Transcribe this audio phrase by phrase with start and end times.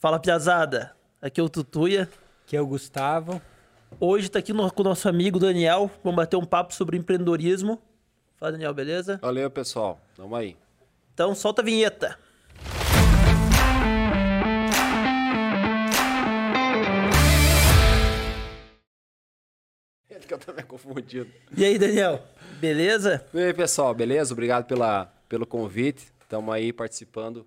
[0.00, 0.96] Fala, piazada.
[1.20, 2.08] Aqui é o Tutuia.
[2.46, 3.38] Aqui é o Gustavo.
[4.00, 5.90] Hoje tá aqui no, com o nosso amigo Daniel.
[6.02, 7.78] Vamos bater um papo sobre empreendedorismo.
[8.38, 9.18] Fala, Daniel, beleza?
[9.20, 10.00] Valeu, pessoal.
[10.16, 10.56] Tamo aí.
[11.12, 12.18] Então, solta a vinheta.
[20.26, 21.28] que eu tô me confundindo.
[21.54, 22.22] E aí, Daniel?
[22.58, 23.22] Beleza?
[23.34, 24.32] E aí, pessoal, beleza?
[24.32, 26.10] Obrigado pela, pelo convite.
[26.22, 27.44] Estamos aí participando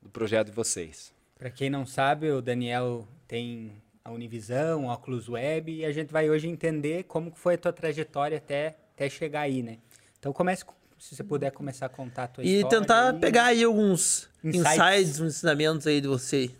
[0.00, 1.18] do projeto de vocês.
[1.40, 3.72] Para quem não sabe, o Daniel tem
[4.04, 7.72] a Univisão, o Oculus Web, e a gente vai hoje entender como foi a tua
[7.72, 9.78] trajetória até, até chegar aí, né?
[10.18, 10.66] Então comece,
[10.98, 12.76] se você puder começar a contar a tua e história.
[12.76, 14.76] E tentar pegar aí alguns insights.
[14.76, 16.50] insights, uns ensinamentos aí de você.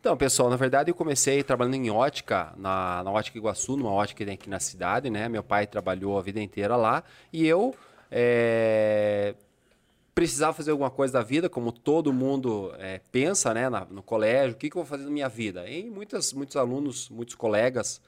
[0.00, 4.16] Então, pessoal, na verdade eu comecei trabalhando em ótica, na, na Ótica Iguaçu, numa ótica
[4.16, 5.28] que tem aqui na cidade, né?
[5.28, 7.74] Meu pai trabalhou a vida inteira lá e eu
[8.10, 9.34] é,
[10.14, 13.68] precisava fazer alguma coisa da vida, como todo mundo é, pensa, né?
[13.68, 15.68] Na, no colégio, o que, que eu vou fazer na minha vida?
[15.68, 18.00] E muitas, muitos alunos, muitos colegas,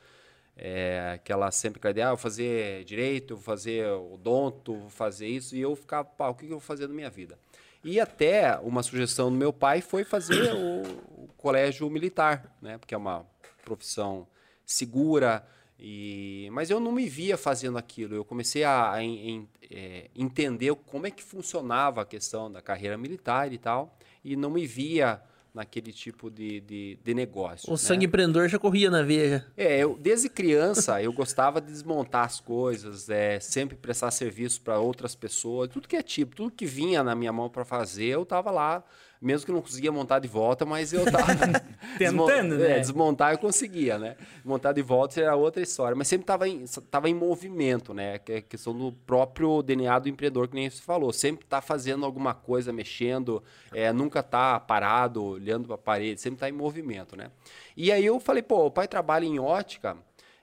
[0.56, 5.56] é, aquela sempre aquela ideia, ah, vou fazer direito, vou fazer odonto, vou fazer isso,
[5.56, 7.38] e eu ficava, pá, o que, que eu vou fazer na minha vida?
[7.82, 10.82] E até uma sugestão do meu pai foi fazer o,
[11.24, 12.78] o colégio militar, né?
[12.78, 13.26] Porque é uma
[13.64, 14.26] profissão
[14.64, 15.46] segura,
[15.78, 18.14] e, mas eu não me via fazendo aquilo.
[18.14, 22.96] Eu comecei a, a, em, é, entender como é que funcionava a questão da carreira
[22.96, 25.20] militar e tal, e não me via
[25.56, 27.68] naquele tipo de, de, de negócio.
[27.68, 27.78] O né?
[27.78, 29.46] sangue empreendedor já corria na veia.
[29.56, 34.78] É, eu, desde criança eu gostava de desmontar as coisas, é, sempre prestar serviço para
[34.78, 38.22] outras pessoas, tudo que é tipo, tudo que vinha na minha mão para fazer, eu
[38.22, 38.84] estava lá,
[39.20, 41.26] mesmo que não conseguia montar de volta, mas eu estava
[41.98, 42.78] tentando, né?
[42.78, 44.16] É, desmontar eu conseguia, né?
[44.44, 48.18] Montar de volta era outra história, mas sempre estava em, tava em movimento, né?
[48.18, 52.04] Que é questão do próprio DNA do empreendedor, que nem você falou, sempre está fazendo
[52.04, 57.16] alguma coisa, mexendo, é, nunca está parado, olhando para a parede, sempre está em movimento,
[57.16, 57.30] né?
[57.76, 59.96] E aí eu falei, pô, o pai trabalha em ótica,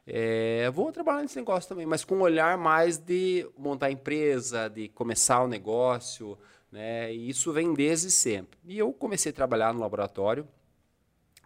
[0.06, 4.90] é, vou trabalhar nesse negócio também, mas com um olhar mais de montar empresa, de
[4.90, 6.38] começar o negócio,
[6.74, 7.14] né?
[7.14, 8.60] E isso vem desde sempre.
[8.66, 10.48] E eu comecei a trabalhar no laboratório,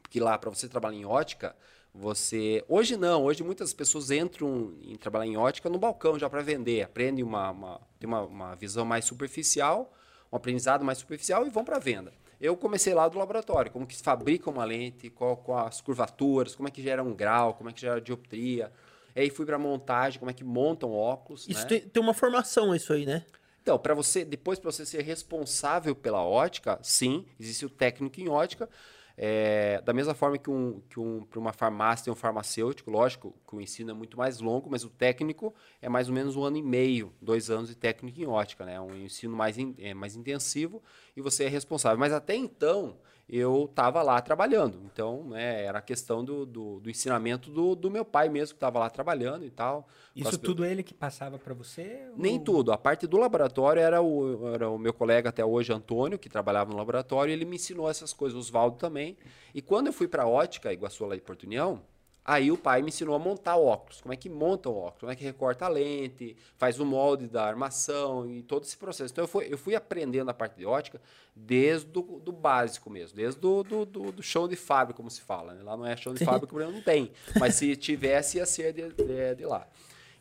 [0.02, 1.54] porque lá, para você trabalhar em ótica,
[1.94, 2.64] você.
[2.70, 6.82] Hoje não, hoje muitas pessoas entram em trabalhar em ótica no balcão já para vender,
[6.82, 9.94] aprendem uma, uma, tem uma, uma visão mais superficial,
[10.32, 12.14] um aprendizado mais superficial e vão para venda.
[12.40, 16.56] Eu comecei lá do laboratório, como que se fabrica uma lente, qual, qual as curvaturas,
[16.56, 18.72] como é que gera um grau, como é que gera dioptria.
[19.14, 21.48] E aí fui para montagem, como é que montam óculos.
[21.50, 21.68] Isso né?
[21.68, 23.26] tem, tem uma formação, isso aí, né?
[23.68, 28.30] Então, para você, depois para você ser responsável pela ótica, sim, existe o técnico em
[28.30, 28.70] ótica.
[29.18, 33.36] É, da mesma forma que, um, que um, para uma farmácia tem um farmacêutico, lógico
[33.46, 36.46] que o ensino é muito mais longo, mas o técnico é mais ou menos um
[36.46, 38.80] ano e meio, dois anos de técnico em ótica, né?
[38.80, 40.82] Um ensino mais, in, é, mais intensivo
[41.14, 42.00] e você é responsável.
[42.00, 42.96] Mas até então
[43.30, 47.92] eu estava lá trabalhando, então né, era a questão do, do, do ensinamento do, do,
[47.92, 49.86] meu pai mesmo que estava lá trabalhando e tal.
[50.16, 52.08] Isso tudo ele que passava para você?
[52.16, 52.44] Nem ou...
[52.44, 52.72] tudo.
[52.72, 56.72] A parte do laboratório era o, era o meu colega até hoje, Antônio, que trabalhava
[56.72, 59.18] no laboratório, e ele me ensinou essas coisas, o Oswaldo também.
[59.54, 61.82] E quando eu fui para a ótica, Iguaçu lá de Porto União,
[62.28, 64.02] aí o pai me ensinou a montar óculos.
[64.02, 67.26] Como é que monta o óculos, como é que recorta a lente, faz o molde
[67.26, 69.14] da armação e todo esse processo.
[69.14, 71.02] Então eu fui, eu fui aprendendo a parte de ótica
[71.34, 75.22] desde do, do básico mesmo, desde do, do, do, do chão de fábrica, como se
[75.22, 75.54] fala.
[75.54, 75.64] Né?
[75.64, 77.14] Lá não é chão de fábrica, porque não tem.
[77.40, 79.66] Mas se tivesse, ia ser de, de, de lá.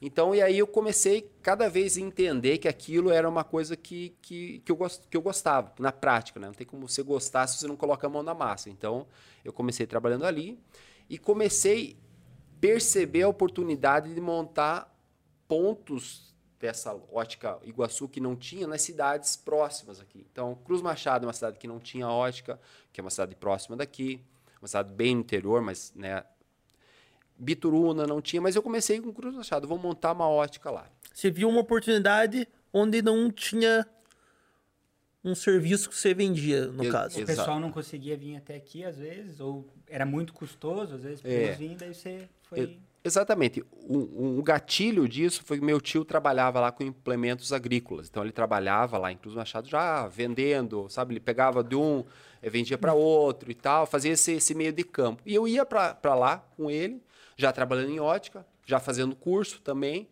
[0.01, 4.15] Então, e aí eu comecei cada vez a entender que aquilo era uma coisa que,
[4.21, 6.47] que, que, eu, gost, que eu gostava, na prática, né?
[6.47, 8.69] Não tem como você gostar se você não coloca a mão na massa.
[8.69, 9.07] Então,
[9.43, 10.59] eu comecei trabalhando ali
[11.09, 14.95] e comecei a perceber a oportunidade de montar
[15.47, 20.27] pontos dessa ótica Iguaçu que não tinha nas cidades próximas aqui.
[20.33, 22.59] Então, Cruz Machado é uma cidade que não tinha ótica,
[22.93, 24.21] que é uma cidade próxima daqui,
[24.61, 26.25] uma cidade bem no interior, mas né,
[27.39, 30.87] Bituruna não tinha, mas eu comecei com Cruz Machado, vou montar uma ótica lá.
[31.13, 33.87] Você viu uma oportunidade onde não tinha
[35.27, 37.21] um serviço que você vendia, no Ex caso.
[37.21, 41.21] O pessoal não conseguia vir até aqui, às vezes, ou era muito custoso, às vezes,
[41.21, 41.53] para é.
[41.53, 42.79] vir, daí você foi...
[43.05, 43.65] Exatamente.
[43.89, 48.09] Um, um, gatilho disso foi que meu tio trabalhava lá com implementos agrícolas.
[48.09, 51.13] Então ele trabalhava lá em Cruz Machado já vendendo, sabe?
[51.13, 52.05] Ele pegava de um,
[52.43, 55.23] vendia para outro e tal, fazia esse, esse meio de campo.
[55.25, 57.01] E eu ia para lá com ele,
[57.37, 60.09] já trabalhando em ótica, já fazendo curso também.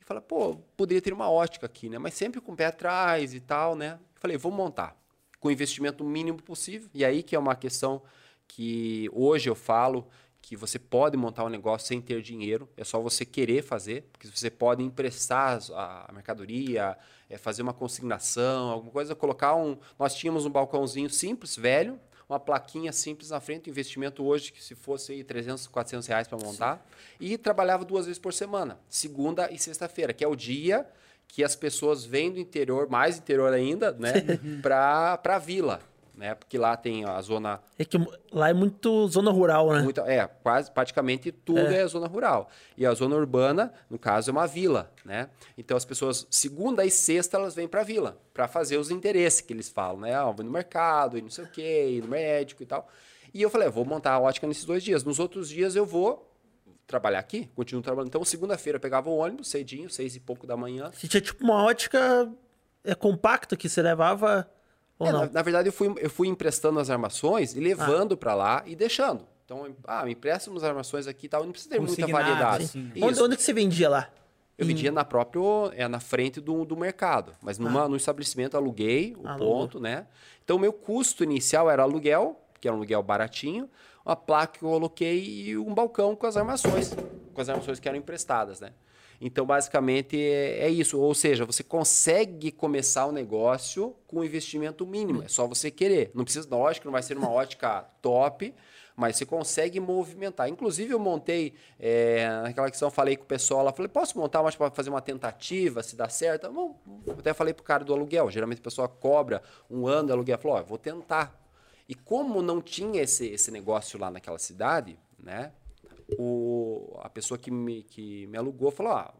[0.00, 1.98] E falei, pô, poderia ter uma ótica aqui, né?
[1.98, 3.98] Mas sempre com o pé atrás e tal, né?
[4.18, 4.96] Falei, vou montar
[5.40, 6.88] com o investimento mínimo possível.
[6.92, 8.02] E aí que é uma questão
[8.46, 10.06] que hoje eu falo
[10.40, 14.28] que você pode montar um negócio sem ter dinheiro, é só você querer fazer, porque
[14.28, 16.96] você pode emprestar a mercadoria,
[17.28, 19.76] é fazer uma consignação, alguma coisa, colocar um.
[19.98, 24.74] Nós tínhamos um balcãozinho simples, velho, uma plaquinha simples na frente, investimento hoje que se
[24.74, 26.86] fosse aí 300, 400 reais para montar.
[27.20, 30.86] E trabalhava duas vezes por semana, segunda e sexta-feira, que é o dia
[31.28, 34.12] que as pessoas vêm do interior, mais interior ainda, né,
[34.60, 35.80] para a vila
[36.18, 36.34] né?
[36.34, 37.60] Porque lá tem a zona.
[37.78, 37.96] É que
[38.32, 39.86] lá é muito zona rural, né?
[40.06, 41.82] É, quase praticamente tudo é.
[41.82, 41.86] é.
[41.86, 42.50] zona rural.
[42.76, 45.30] E a zona urbana, no caso, é uma vila, né?
[45.56, 49.40] Então as pessoas, segunda e sexta, elas vêm para a vila para fazer os interesses
[49.40, 50.14] que eles falam, né?
[50.14, 52.88] Ah, vou no mercado, e não sei o quê, ir no médico e tal.
[53.32, 55.04] E eu falei, vou montar a ótica nesses dois dias.
[55.04, 56.27] Nos outros dias eu vou
[56.88, 58.08] trabalhar aqui, continuo trabalhando.
[58.08, 60.90] Então, segunda-feira eu pegava o ônibus cedinho, seis e pouco da manhã.
[60.92, 62.28] Você tinha tipo uma ótica
[62.82, 64.50] é compacta que você levava
[65.00, 68.16] é, na, na, verdade, eu fui, eu fui emprestando as armações e levando ah.
[68.16, 69.24] para lá e deixando.
[69.44, 71.44] Então, ah, me empresta umas armações aqui e tal.
[71.44, 72.70] Não precisa ter muita variedade.
[73.00, 74.10] Onde, onde que você vendia lá?
[74.58, 74.68] Eu em...
[74.68, 75.40] vendia na própria,
[75.74, 77.32] é, na frente do, do mercado.
[77.40, 77.88] Mas numa, ah.
[77.88, 80.06] no estabelecimento aluguei o ponto, né?
[80.44, 83.70] Então, o meu custo inicial era aluguel, que era um aluguel baratinho,
[84.08, 86.94] uma placa que eu coloquei e um balcão com as armações.
[87.34, 88.72] Com as armações que eram emprestadas, né?
[89.20, 90.98] Então, basicamente, é, é isso.
[90.98, 95.22] Ou seja, você consegue começar o negócio com um investimento mínimo.
[95.22, 96.10] É só você querer.
[96.14, 98.54] Não precisa, lógico, não vai ser uma ótica top,
[98.96, 100.48] mas você consegue movimentar.
[100.48, 104.56] Inclusive, eu montei, é, naquela questão, falei com o pessoal lá, falei, posso montar mais
[104.56, 106.50] para fazer uma tentativa, se dá certo?
[106.50, 106.80] Bom,
[107.18, 108.30] até falei pro cara do aluguel.
[108.30, 110.38] Geralmente a pessoa cobra um ano de aluguel.
[110.38, 111.47] Falou, vou tentar.
[111.88, 115.52] E como não tinha esse, esse negócio lá naquela cidade, né?
[116.16, 119.12] o, a pessoa que me, que me alugou falou: ah,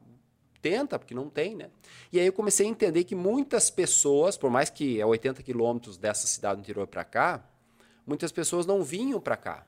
[0.63, 1.71] tenta, porque não tem, né?
[2.13, 5.99] E aí eu comecei a entender que muitas pessoas, por mais que é 80 quilômetros
[5.99, 7.45] dessa cidade do interior para cá,
[8.07, 9.67] muitas pessoas não vinham para cá,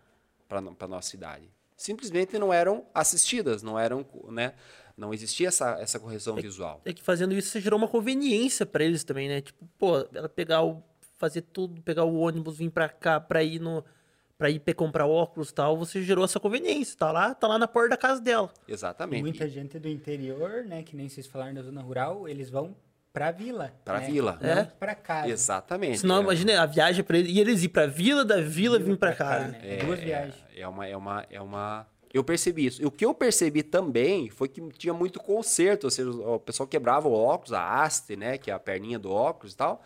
[0.48, 1.50] para a nossa cidade.
[1.76, 4.54] Simplesmente não eram assistidas, não eram, né?
[4.96, 6.82] Não existia essa, essa correção é, visual.
[6.84, 9.40] É que fazendo isso você gerou uma conveniência para eles também, né?
[9.40, 10.82] Tipo, pô, ela pegar o
[11.20, 13.84] fazer tudo, pegar o ônibus, vir para cá para ir no
[14.38, 17.68] para ir comprar óculos e tal, você gerou essa conveniência, tá lá, tá lá na
[17.68, 18.50] porta da casa dela.
[18.66, 19.20] Exatamente.
[19.20, 22.74] Muita gente do interior, né, que nem vocês falaram da zona rural, eles vão
[23.12, 23.70] pra vila.
[23.84, 24.06] Pra né?
[24.06, 24.38] vila.
[24.40, 24.64] Não é.
[24.64, 25.28] pra casa.
[25.28, 25.98] Exatamente.
[25.98, 26.22] Senão, é.
[26.22, 29.08] imagina a viagem para eles, e eles ir pra vila, da vila, vila vir pra,
[29.08, 29.44] pra casa.
[29.44, 29.60] Cá, né?
[29.62, 30.42] é, Duas viagens.
[30.56, 31.86] É uma, é uma, é uma...
[32.10, 32.80] Eu percebi isso.
[32.80, 36.66] E o que eu percebi também foi que tinha muito conserto, ou seja, o pessoal
[36.66, 39.82] quebrava o óculos, a haste, né, que é a perninha do óculos e tal,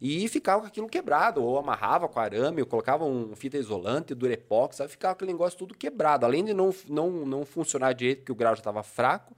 [0.00, 4.76] e ficava com aquilo quebrado, ou amarrava com arame, ou colocava um fita isolante, durepox,
[4.76, 4.90] sabe?
[4.90, 6.24] ficava aquele negócio tudo quebrado.
[6.24, 9.36] Além de não, não, não funcionar direito, porque o grau já estava fraco,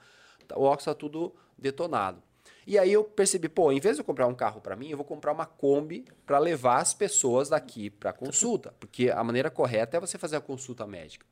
[0.55, 2.23] o óculos está tudo detonado.
[2.67, 4.97] E aí eu percebi, pô, em vez de eu comprar um carro para mim, eu
[4.97, 9.97] vou comprar uma Kombi para levar as pessoas daqui para consulta, porque a maneira correta
[9.97, 11.27] é você fazer a consulta médica.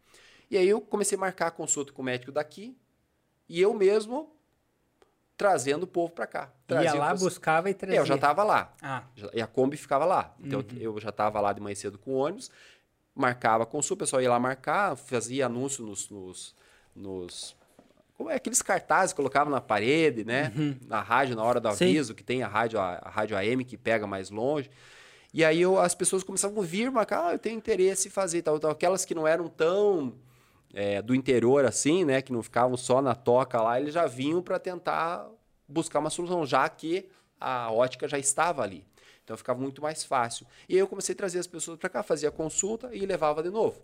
[0.51, 2.77] E aí eu comecei a marcar a consulta com o médico daqui,
[3.47, 4.38] e eu mesmo
[5.39, 6.51] trazendo o povo para cá.
[6.69, 7.99] Ia lá, buscava e trazia.
[7.99, 8.75] É, eu já estava lá.
[8.83, 9.05] Ah.
[9.33, 10.35] E a Kombi ficava lá.
[10.41, 10.79] Então uhum.
[10.79, 12.51] eu já estava lá de manhã cedo com o ônibus,
[13.15, 16.55] marcava consulta, o pessoal ia lá marcar, fazia anúncio nos, nos,
[16.95, 17.57] nos
[18.17, 20.53] como é aqueles cartazes que colocavam na parede, né?
[20.57, 20.77] Uhum.
[20.89, 22.15] Na rádio, na hora do aviso, Sim.
[22.15, 24.69] que tem a rádio, a, a, rádio AM que pega mais longe.
[25.33, 28.43] E aí eu, as pessoas começavam a vir marcar, ah, eu tenho interesse em fazer
[28.43, 28.73] tal, tal.
[28.73, 30.15] Aquelas que não eram tão
[30.73, 34.43] é, do interior, assim, né, que não ficavam só na toca lá, eles já vinham
[34.43, 35.29] para tentar
[35.67, 37.09] buscar uma solução, já que
[37.41, 38.85] a ótica já estava ali.
[39.25, 40.47] Então ficava muito mais fácil.
[40.69, 43.51] E aí eu comecei a trazer as pessoas para cá, fazia consulta e levava de
[43.51, 43.83] novo,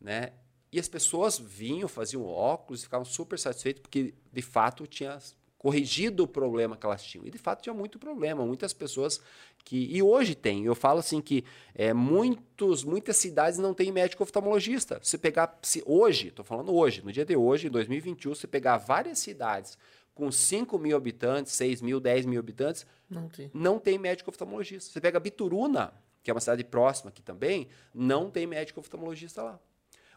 [0.00, 0.32] né?
[0.70, 5.18] E as pessoas vinham, faziam óculos, ficavam super satisfeitos porque de fato tinha
[5.58, 7.26] corrigido o problema que elas tinham.
[7.26, 9.20] E de fato tinha muito problema, muitas pessoas
[9.64, 10.64] que e hoje tem.
[10.64, 15.00] Eu falo assim que é, muitos, muitas cidades não têm médico oftalmologista.
[15.02, 18.76] Se pegar se hoje, estou falando hoje, no dia de hoje, em 2021, se pegar
[18.76, 19.78] várias cidades
[20.14, 23.50] com 5 mil habitantes, 6 mil, 10 mil habitantes, não tem.
[23.54, 24.92] não tem médico oftalmologista.
[24.92, 25.92] Você pega Bituruna,
[26.22, 29.60] que é uma cidade próxima aqui também, não tem médico oftalmologista lá.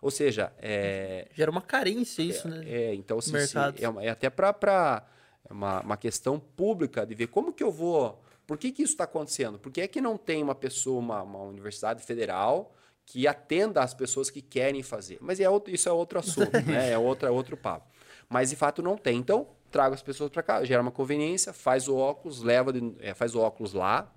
[0.01, 2.63] Ou seja, é, gera uma carência isso, é, né?
[2.67, 5.03] É, então assim, se, é, é, até para
[5.49, 9.05] uma, uma questão pública de ver como que eu vou por que, que isso está
[9.05, 9.57] acontecendo?
[9.57, 12.73] Por que é que não tem uma pessoa, uma, uma universidade federal
[13.05, 15.17] que atenda as pessoas que querem fazer?
[15.21, 16.91] Mas é outro, isso é outro assunto, né?
[16.91, 17.87] É outro, é outro papo.
[18.29, 19.17] Mas de fato não tem.
[19.17, 23.13] Então, traga as pessoas para cá, gera uma conveniência, faz o óculos, leva, de, é,
[23.13, 24.13] faz o óculos lá,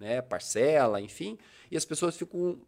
[0.00, 0.22] né?
[0.22, 1.38] Parcela, enfim,
[1.70, 2.60] e as pessoas ficam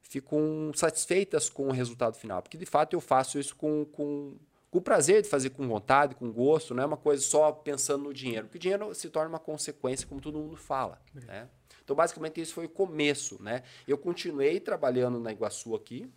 [0.00, 4.38] ficam satisfeitas com o resultado final, porque de fato eu faço isso com, com
[4.70, 8.12] com prazer de fazer com vontade, com gosto, não é uma coisa só pensando no
[8.12, 11.20] dinheiro, porque o dinheiro se torna uma consequência, como todo mundo fala, é.
[11.26, 11.48] né?
[11.82, 13.62] Então, basicamente, isso foi o começo, né?
[13.86, 16.10] Eu continuei trabalhando na Iguaçu aqui,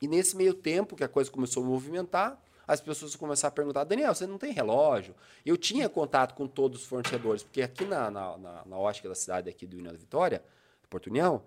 [0.00, 3.84] e nesse meio tempo que a coisa começou a movimentar, as pessoas começaram a perguntar,
[3.84, 5.14] Daniel, você não tem relógio?
[5.44, 9.14] Eu tinha contato com todos os fornecedores, porque aqui na, na, na, na ótica da
[9.14, 10.44] cidade aqui do União da Vitória,
[10.88, 11.42] Porto União,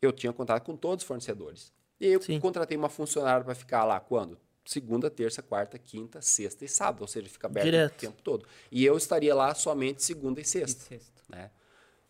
[0.00, 1.72] eu tinha contato com todos os fornecedores.
[1.98, 2.38] E eu Sim.
[2.38, 4.38] contratei uma funcionária para ficar lá quando?
[4.66, 7.92] Segunda, terça, quarta, quinta, sexta e sábado, ou seja, fica aberto Direto.
[7.94, 8.46] o tempo todo.
[8.70, 11.22] E eu estaria lá somente segunda e E sexta sexta.
[11.28, 11.50] né?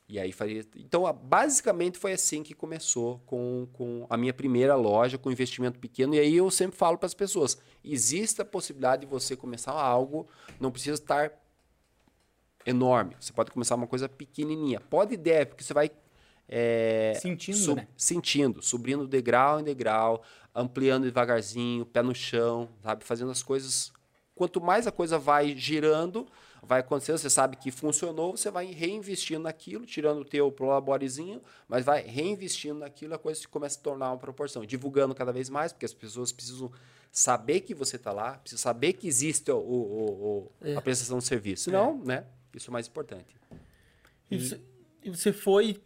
[0.09, 0.65] E aí faria.
[0.77, 5.79] Então, a- basicamente foi assim que começou com, com a minha primeira loja, com investimento
[5.79, 6.15] pequeno.
[6.15, 10.29] E aí eu sempre falo para as pessoas: existe a possibilidade de você começar algo,
[10.61, 11.33] não precisa estar
[12.65, 13.17] enorme.
[13.21, 14.81] Você pode começar uma coisa pequenininha.
[14.81, 15.91] Pode ideia, porque você vai.
[16.49, 17.89] É, Sentindo, né?
[17.97, 20.23] Sentindo, subindo degrau em degrau,
[20.55, 23.05] ampliando devagarzinho, pé no chão, sabe?
[23.05, 23.93] Fazendo as coisas.
[24.35, 26.27] Quanto mais a coisa vai girando,
[26.63, 31.85] vai acontecendo, você sabe que funcionou, você vai reinvestindo naquilo, tirando o teu prolaborezinho, mas
[31.85, 34.65] vai reinvestindo naquilo, a coisa começa a tornar uma proporção.
[34.65, 36.71] Divulgando cada vez mais, porque as pessoas precisam
[37.11, 40.77] saber que você está lá, precisam saber que existe o, o- o- É.
[40.77, 41.65] a prestação de serviço.
[41.65, 42.25] Senão, né?
[42.53, 43.35] Isso é o mais importante.
[44.31, 44.37] E
[45.03, 45.81] e você foi,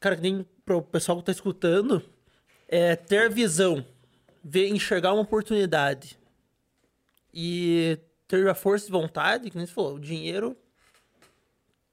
[0.00, 2.02] cara, que nem pro pessoal que tá escutando,
[2.66, 3.84] é ter visão,
[4.42, 6.18] ver, enxergar uma oportunidade
[7.32, 10.56] e ter a força de vontade, que nem você falou, o dinheiro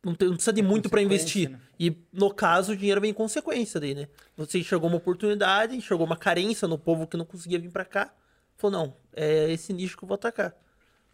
[0.03, 1.49] não, tem- não precisa de muito para investir.
[1.49, 1.59] né?
[1.79, 4.07] E no caso, o dinheiro vem em consequência daí, né?
[4.37, 8.13] Você enxergou uma oportunidade, enxergou uma carência no povo que não conseguia vir para cá,
[8.55, 10.55] falou, não, é esse nicho que eu vou atacar.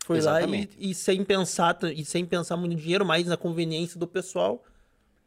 [0.06, 0.76] Foi Exatamente.
[0.78, 4.06] lá e, e sem pensar e sem pensar muito no dinheiro, mais na conveniência do
[4.08, 4.64] pessoal,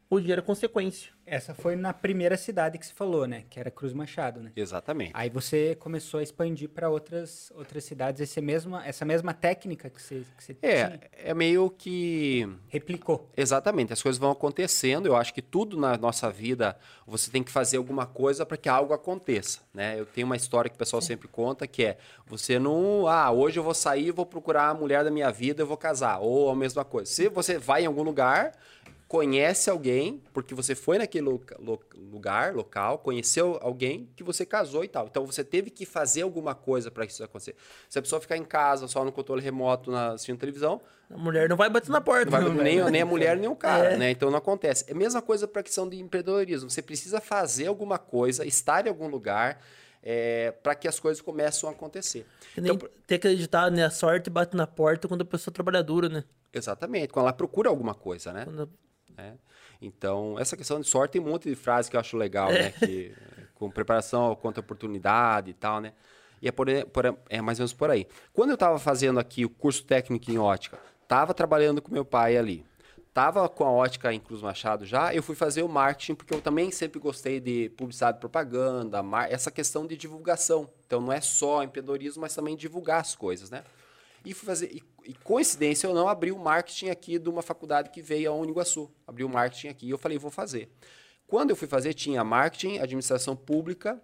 [0.09, 1.11] o dinheiro é consequência.
[1.25, 3.43] Essa foi na primeira cidade que você falou, né?
[3.49, 4.53] Que era Cruz Machado, né?
[4.55, 5.11] Exatamente.
[5.13, 10.01] Aí você começou a expandir para outras, outras cidades esse mesma, essa mesma técnica que
[10.01, 10.71] você, que você tinha.
[10.71, 13.29] É, é meio que Replicou.
[13.35, 15.05] Exatamente, as coisas vão acontecendo.
[15.05, 18.69] Eu acho que tudo na nossa vida você tem que fazer alguma coisa para que
[18.69, 19.99] algo aconteça, né?
[19.99, 23.59] Eu tenho uma história que o pessoal sempre conta que é você não, ah, hoje
[23.59, 26.55] eu vou sair, vou procurar a mulher da minha vida, eu vou casar, ou a
[26.55, 27.11] mesma coisa.
[27.11, 28.53] Se você vai em algum lugar,
[29.07, 34.83] conhece alguém, porque você foi naquele loca- lo- lugar, local, conheceu alguém que você casou
[34.83, 35.07] e tal.
[35.07, 37.55] Então você teve que fazer alguma coisa para isso acontecer.
[37.87, 41.47] Se a pessoa ficar em casa, só no controle remoto, na, assistindo televisão, A mulher
[41.47, 42.25] não vai bater na porta.
[42.25, 43.97] não vai não, nem, nem a mulher, nem o cara, É.
[43.97, 44.11] né?
[44.11, 44.83] Então não acontece.
[44.89, 46.69] É a mesma coisa para a questão de empreendedorismo.
[46.69, 49.61] Você precisa fazer alguma coisa, estar em algum lugar,
[50.63, 52.25] para que as coisas começem a acontecer.
[52.53, 53.85] Que nem Então, ter que acreditar, né?
[53.85, 56.23] A sorte bate na porta quando a pessoa trabalha duro, né?
[56.53, 58.43] exatamente, quando ela procura alguma coisa, né?
[58.45, 58.69] Quando-
[59.17, 59.33] né?
[59.81, 62.71] Então, essa questão de sorte tem um monte de frases que eu acho legal, né?
[62.71, 63.13] Que,
[63.55, 65.93] com preparação contra oportunidade e tal, né?
[66.41, 68.07] E é, por, por- é mais ou menos por aí.
[68.33, 72.37] Quando eu estava fazendo aqui o curso técnico em ótica, estava trabalhando com meu pai
[72.37, 72.63] ali,
[73.07, 76.41] estava com a ótica em Cruz Machado já, eu fui fazer o marketing, porque eu
[76.41, 80.69] também sempre gostei de publicidade propaganda, essa questão de divulgação.
[80.85, 83.63] Então, não é só empreendedorismo, mas também divulgar as coisas, né?
[84.25, 84.71] E fazer.
[84.71, 88.35] E, e coincidência, eu não abri o marketing aqui de uma faculdade que veio a
[88.35, 88.91] Uniguaçu.
[89.07, 90.69] Abri o marketing aqui e eu falei, vou fazer.
[91.27, 94.01] Quando eu fui fazer, tinha marketing, administração pública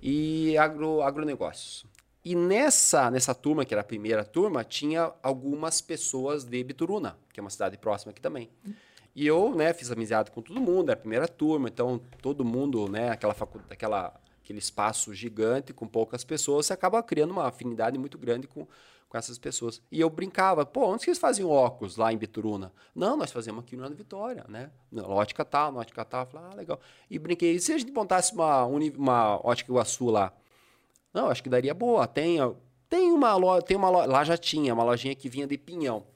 [0.00, 1.84] e agro, agronegócios.
[2.24, 7.40] E nessa, nessa turma, que era a primeira turma, tinha algumas pessoas de Bituruna, que
[7.40, 8.48] é uma cidade próxima aqui também.
[9.14, 12.88] E eu, né, fiz amizade com todo mundo, era a primeira turma, então todo mundo,
[12.88, 17.98] né, aquela faculdade, aquela, aquele espaço gigante com poucas pessoas, você acaba criando uma afinidade
[17.98, 18.66] muito grande com,
[19.12, 19.82] com essas pessoas.
[19.92, 22.72] E eu brincava, pô, onde eles faziam óculos lá em Bituruna?
[22.94, 24.70] Não, nós fazemos aqui no Ana Vitória, né?
[24.90, 26.22] Na ótica tal, na ótica tal.
[26.22, 26.80] Eu Falei, ah, legal.
[27.10, 30.32] E brinquei, e se a gente montasse uma, uma ótica Iguaçu lá?
[31.12, 32.06] Não, acho que daria boa.
[32.06, 32.38] Tem,
[32.88, 36.06] tem uma loja, tem uma loja, lá já tinha, uma lojinha que vinha de pinhão.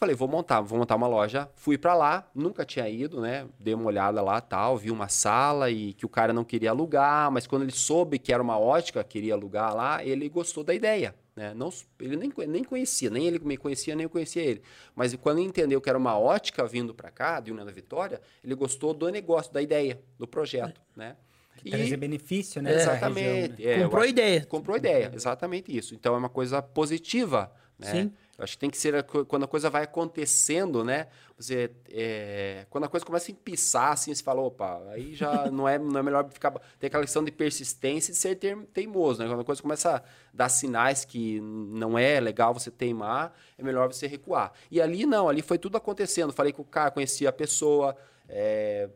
[0.00, 1.46] Falei, vou montar, vou montar uma loja.
[1.56, 3.46] Fui pra lá, nunca tinha ido, né?
[3.60, 7.30] Dei uma olhada lá, tal, vi uma sala e que o cara não queria alugar,
[7.30, 11.14] mas quando ele soube que era uma ótica, queria alugar lá, ele gostou da ideia,
[11.38, 11.54] né?
[11.54, 14.60] Não, ele nem, nem conhecia, nem ele me conhecia, nem eu conhecia ele.
[14.94, 18.20] Mas quando ele entendeu que era uma ótica vindo pra cá, de União da Vitória,
[18.44, 21.16] ele gostou do negócio, da ideia, do projeto, né?
[21.64, 22.74] E- Trazer benefício, né?
[22.74, 23.20] Exatamente.
[23.56, 23.80] região, né?
[23.80, 24.46] é, Comprou acho- ideia.
[24.46, 25.94] Comprou ideia, exatamente isso.
[25.94, 27.90] Então é uma coisa positiva, né?
[27.90, 28.12] Sim.
[28.38, 31.08] Acho que tem que ser a quando a coisa vai acontecendo, né?
[31.36, 35.68] Você, é, quando a coisa começa a empiçar, assim, você fala, opa, aí já não
[35.68, 36.52] é, não é melhor ficar.
[36.78, 38.36] Tem aquela questão de persistência e de ser
[38.72, 39.28] teimoso, né?
[39.28, 40.02] Quando a coisa começa a
[40.32, 44.52] dar sinais que não é legal você teimar, é melhor você recuar.
[44.70, 46.32] E ali não, ali foi tudo acontecendo.
[46.32, 47.96] Falei com o cara, conhecia a pessoa,
[48.28, 48.88] é,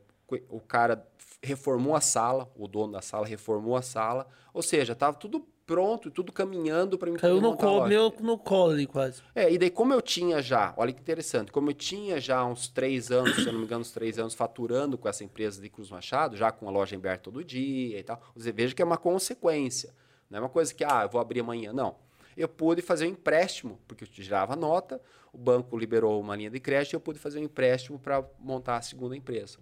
[0.48, 1.04] o cara
[1.42, 6.10] reformou a sala, o dono da sala reformou a sala, ou seja, estava tudo pronto,
[6.10, 9.22] tudo caminhando para mim Caiu no a colo, meu, no colo ali quase.
[9.34, 12.68] É, e daí como eu tinha já, olha que interessante, como eu tinha já uns
[12.68, 15.68] três anos, se eu não me engano, uns três anos faturando com essa empresa de
[15.68, 18.84] Cruz Machado, já com a loja aberta todo dia e tal, você veja que é
[18.84, 19.94] uma consequência,
[20.28, 21.96] não é uma coisa que, ah, eu vou abrir amanhã, não.
[22.36, 25.00] Eu pude fazer um empréstimo, porque eu tirava nota,
[25.32, 28.76] o banco liberou uma linha de crédito e eu pude fazer um empréstimo para montar
[28.76, 29.58] a segunda empresa.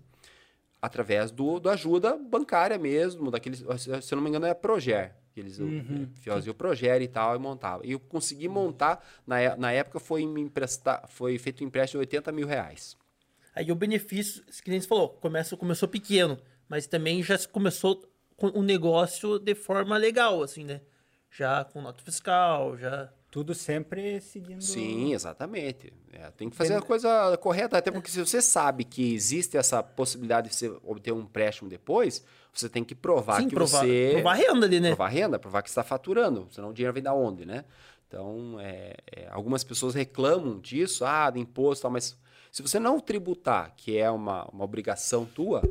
[0.82, 5.40] através do, do ajuda bancária mesmo, daqueles, se eu não me engano é Proger, que
[5.40, 6.08] eles Uhum.
[6.22, 7.86] faziam o Proger e tal e montava.
[7.86, 11.98] E eu consegui montar, na, é- na época foi me emprestar, foi feito um empréstimo
[12.00, 12.96] de 80 mil reais.
[13.54, 18.02] Aí o benefício, que nem você falou, começa, começou pequeno, mas também já começou
[18.36, 20.80] com o negócio de forma legal, assim, né?
[21.30, 23.12] Já com nota fiscal, já.
[23.30, 24.60] Tudo sempre seguindo.
[24.60, 25.92] Sim, exatamente.
[26.12, 29.82] É, tem que fazer a coisa correta, até porque se você sabe que existe essa
[29.82, 34.10] possibilidade de você obter um empréstimo depois, você tem que provar Sim, que provar, você...
[34.14, 34.88] provar renda ali, né?
[34.88, 37.64] Provar renda, provar que está faturando, senão o dinheiro vem da onde, né?
[38.08, 42.18] Então, é, é, algumas pessoas reclamam disso, ah, do imposto, e tal, mas
[42.50, 45.62] se você não tributar, que é uma, uma obrigação tua,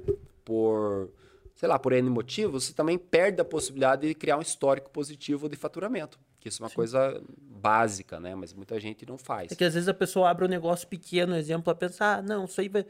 [0.45, 1.09] por,
[1.55, 5.49] sei lá, por N motivos, você também perde a possibilidade de criar um histórico positivo
[5.49, 8.33] de faturamento, que isso é uma coisa básica, né?
[8.35, 9.51] Mas muita gente não faz.
[9.51, 12.45] É que às vezes a pessoa abre um negócio pequeno, exemplo, ela pensa, ah, não,
[12.45, 12.85] isso aí vai.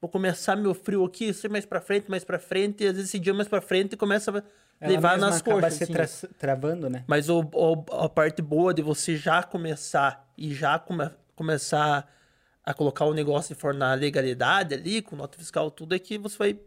[0.00, 2.94] Vou começar meu frio aqui, isso aí mais pra frente, mais pra frente, e às
[2.94, 4.42] vezes esse dia mais pra frente começa a
[4.80, 5.74] Ela levar mesma nas acaba coxas.
[5.74, 5.92] se assim.
[5.92, 7.04] tra- travando, né?
[7.06, 12.12] Mas o, o- a parte boa de você já começar e já come- começar
[12.64, 16.18] a colocar o negócio de forma na legalidade ali, com nota fiscal, tudo, é que
[16.18, 16.58] você vai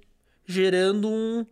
[0.45, 1.45] gerando um,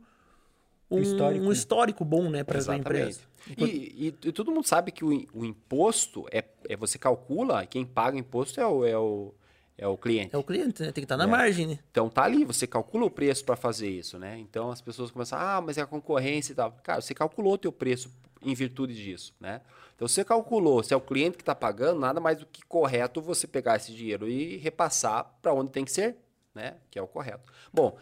[0.98, 3.22] um, histórico, um histórico bom, né, para a empresa.
[3.58, 7.86] E, e- e todo mundo sabe que o, o imposto é, é você calcula, quem
[7.86, 9.34] paga o imposto é o, é o,
[9.78, 10.34] é o cliente.
[10.34, 10.92] É o cliente, né?
[10.92, 11.28] Tem que estar na É.
[11.28, 11.80] margem, né?
[11.92, 14.38] Então tá ali, você calcula o preço para fazer isso, né?
[14.40, 16.72] Então as pessoas começam, ah, mas é a concorrência e tal.
[16.84, 18.10] Cara, você calculou o teu preço
[18.42, 19.62] em virtude disso, né?
[19.96, 23.22] Então você calculou, se é o cliente que está pagando, nada mais do que correto
[23.22, 26.16] você pegar esse dinheiro e repassar para onde tem que ser,
[26.56, 26.76] né?
[26.90, 27.52] Que é o correto.
[27.74, 27.98] Bom,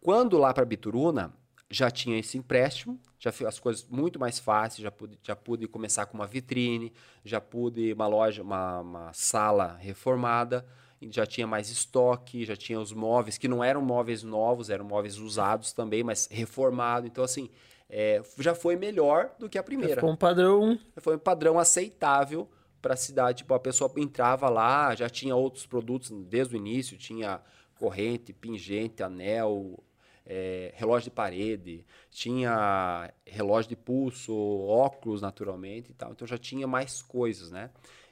[0.00, 1.32] quando lá para Bituruna
[1.74, 5.66] já tinha esse empréstimo, já fiz as coisas muito mais fáceis, já pude, já pude
[5.66, 6.92] começar com uma vitrine,
[7.24, 10.64] já pude uma loja, uma, uma sala reformada,
[11.10, 15.18] já tinha mais estoque, já tinha os móveis, que não eram móveis novos, eram móveis
[15.18, 17.06] usados também, mas reformado.
[17.06, 17.50] Então, assim,
[17.88, 19.96] é, já foi melhor do que a primeira.
[19.96, 20.78] ficou um padrão.
[20.98, 22.48] Foi um padrão aceitável
[22.80, 23.38] para a cidade.
[23.38, 27.40] Tipo, a pessoa entrava lá, já tinha outros produtos desde o início, tinha
[27.74, 29.82] corrente, pingente, anel,
[30.26, 36.12] é, relógio de parede, tinha relógio de pulso, óculos naturalmente e tal.
[36.12, 37.70] Então já tinha mais coisas, né?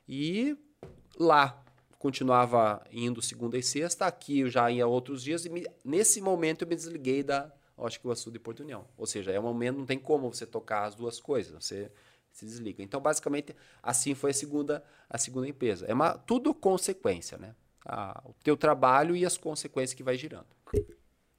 [0.08, 0.56] E
[1.18, 1.62] lá
[1.98, 6.62] continuava indo segunda e sexta, aqui eu já ia outros dias e me- nesse momento
[6.62, 8.84] eu me desliguei da Ótica Iguaçu de Porto União.
[8.98, 11.90] Ou seja, é um momento não tem como você tocar as duas coisas, você
[12.32, 12.82] se desliga.
[12.82, 15.86] Então, basicamente, assim foi a segunda a segunda empresa.
[15.86, 17.54] É uma tudo consequência, né?
[17.86, 20.46] Ah, o teu trabalho e as consequências que vai girando.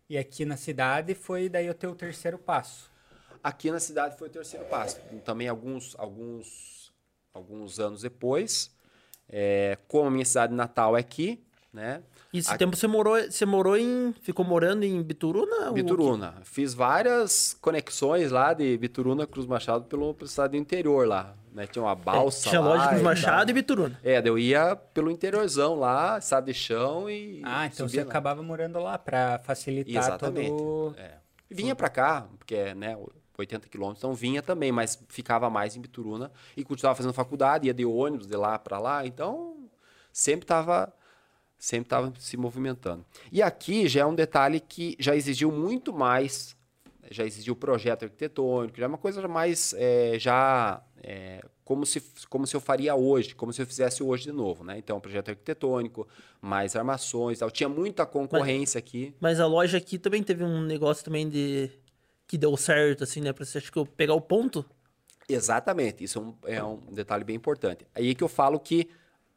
[0.10, 2.92] E aqui na cidade foi daí o teu terceiro passo.
[3.44, 5.00] Aqui na cidade foi o terceiro passo.
[5.26, 6.92] Também alguns, alguns,
[7.34, 8.72] alguns anos depois,
[9.30, 12.04] é, como a minha cidade natal é aqui, né?
[12.32, 14.14] E esse Aqui- tempo você morou, você morou em.
[14.22, 15.68] Ficou morando em Bituruna?
[15.68, 16.36] ou- Bituruna.
[16.44, 21.36] Fiz várias conexões lá de Bituruna Cruz Machado pelo, pelo estado do interior lá.
[21.54, 21.68] Né?
[21.68, 22.68] Tinha uma É, balsa tinha lá.
[22.76, 24.00] loja de Machado e Bituruna.
[24.04, 27.42] É, eu ia pelo interiorzão lá, estado de chão e.
[27.46, 28.04] Ah, então você lá.
[28.04, 30.50] acabava morando lá para facilitar Exatamente.
[30.50, 30.96] todo.
[30.98, 31.18] É.
[31.50, 32.98] Vinha pra cá, porque é né,
[33.38, 37.74] 80 quilômetros, então vinha também, mas ficava mais em Bituruna e continuava fazendo faculdade, ia
[37.74, 39.70] de ônibus de lá pra lá, então
[40.12, 40.92] sempre tava
[41.58, 43.06] sempre tava se movimentando.
[43.32, 46.58] E aqui já é um detalhe que já exigiu muito mais,
[47.10, 52.48] já exigiu projeto arquitetônico, já é uma coisa mais é, já é, como se como
[52.48, 54.78] se eu faria hoje, como se eu fizesse hoje de novo, né?
[54.78, 56.08] Então projeto arquitetônico,
[56.42, 57.52] mais armações, tal.
[57.52, 59.14] tinha muita concorrência aqui.
[59.20, 61.70] Mas a loja aqui também teve um negócio também de.
[62.26, 63.34] que deu certo, assim, né?
[63.34, 64.66] Pra você acho que eu pegar o ponto.
[65.28, 67.86] Exatamente, isso é um, é um detalhe bem importante.
[67.94, 68.90] Aí que eu falo que,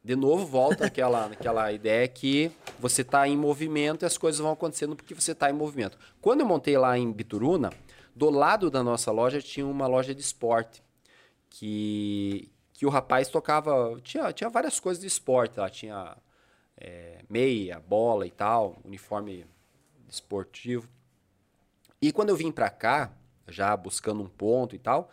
[0.03, 4.51] de novo, volta aquela, aquela ideia que você está em movimento e as coisas vão
[4.51, 5.97] acontecendo porque você está em movimento.
[6.21, 7.71] Quando eu montei lá em Bituruna,
[8.13, 10.81] do lado da nossa loja tinha uma loja de esporte,
[11.49, 16.17] que, que o rapaz tocava, tinha, tinha várias coisas de esporte lá, tinha
[16.77, 19.45] é, meia, bola e tal, uniforme
[20.09, 20.87] esportivo.
[22.01, 23.11] E quando eu vim para cá,
[23.47, 25.09] já buscando um ponto e tal,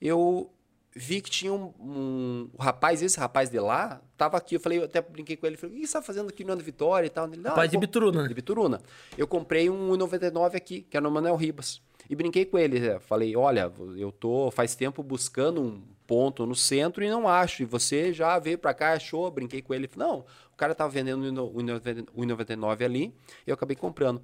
[0.00, 0.52] eu
[0.94, 4.78] vi que tinha um, um, um rapaz, esse rapaz de lá, tava aqui, eu falei,
[4.78, 7.06] eu até brinquei com ele, falei, o que você tá fazendo aqui no Ano Vitória
[7.06, 7.26] e tal?
[7.26, 8.28] Ele, "Não, Rapaz de Bituruna?
[8.28, 8.80] De Bituruna.
[9.16, 11.80] Eu comprei um 1,99 aqui, que era no Manuel Ribas.
[12.10, 16.56] E brinquei com ele, eh, falei, olha, eu tô faz tempo buscando um ponto no
[16.56, 17.62] centro e não acho.
[17.62, 19.88] E você já veio pra cá, achou, brinquei com ele.
[19.96, 23.14] Não, o cara tava vendendo um 1,99 ali,
[23.46, 24.20] e eu acabei comprando.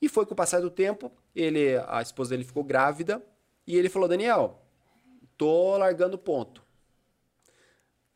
[0.00, 3.22] E foi com o passar do tempo, ele, a esposa dele ficou grávida,
[3.66, 4.62] e ele falou, Daniel,
[5.36, 6.62] tô largando o ponto.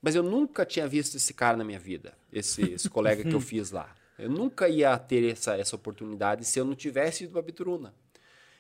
[0.01, 3.41] Mas eu nunca tinha visto esse cara na minha vida, esse, esse colega que eu
[3.43, 3.95] fiz lá.
[4.19, 7.93] Eu nunca ia ter essa, essa oportunidade se eu não tivesse ido para Bituruna.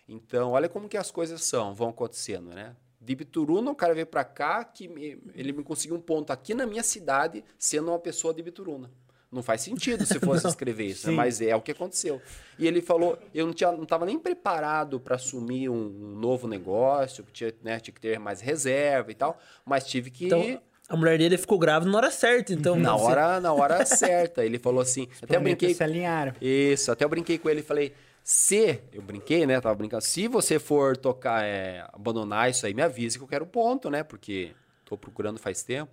[0.09, 2.75] Então, olha como que as coisas são, vão acontecendo, né?
[3.01, 6.55] De Bituruna, o cara veio para cá, que me- ele me conseguiu um ponto aqui
[6.55, 8.91] na minha cidade, sendo uma pessoa de Bituruna.
[9.31, 11.15] Não faz sentido se fosse escrever isso, né?
[11.17, 12.21] Mas é o que aconteceu.
[12.59, 16.47] E ele falou, eu não tinha, não estava nem preparado para assumir um, um novo
[16.47, 20.97] negócio, tinha, né, tinha que ter mais reserva e tal, mas tive que Então, a
[20.97, 22.77] mulher dele ficou grávida na hora certa, então.
[22.77, 24.45] na você- hora, na hora certa.
[24.45, 26.35] Ele falou assim, até eu Planetas brinquei se alinharam.
[26.41, 29.61] isso, até eu brinquei com ele e falei: se, eu brinquei, né?
[29.61, 33.47] Tava brincando, se você for tocar, é, abandonar isso aí, me avise que eu quero
[33.47, 34.03] ponto, né?
[34.05, 34.55] Porque
[34.85, 35.93] tô procurando faz tempo.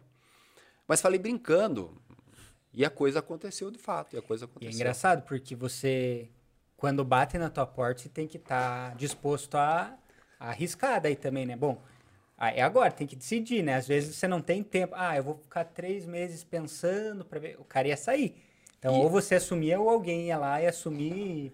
[0.88, 1.96] Mas falei brincando.
[2.74, 4.16] E a coisa aconteceu de fato.
[4.16, 4.76] E a coisa E é aconteceu.
[4.76, 6.30] engraçado, porque você,
[6.78, 9.98] quando bate na tua porta, você tem que estar disposto a,
[10.40, 11.56] a arriscar daí também, né?
[11.56, 11.82] Bom,
[12.38, 13.76] é agora, tem que decidir, né?
[13.76, 14.94] Às vezes você não tem tempo.
[14.96, 17.60] Ah, eu vou ficar três meses pensando para ver.
[17.60, 18.36] O cara ia sair.
[18.78, 21.54] Então, E- ou você assumia, ou alguém ia lá e assumir.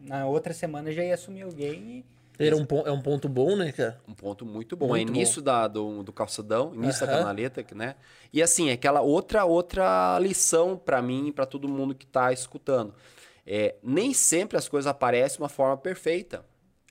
[0.00, 2.04] Na outra semana já ia assumir alguém e.
[2.40, 4.00] Era um, é um ponto bom, né, cara?
[4.06, 4.88] Um ponto muito bom.
[4.88, 7.18] Muito é início da, do, do calçadão, início da Aham.
[7.22, 7.96] canaleta, né?
[8.32, 12.32] E assim, é aquela outra outra lição para mim e para todo mundo que tá
[12.32, 12.94] escutando.
[13.44, 16.44] É, nem sempre as coisas aparecem de uma forma perfeita.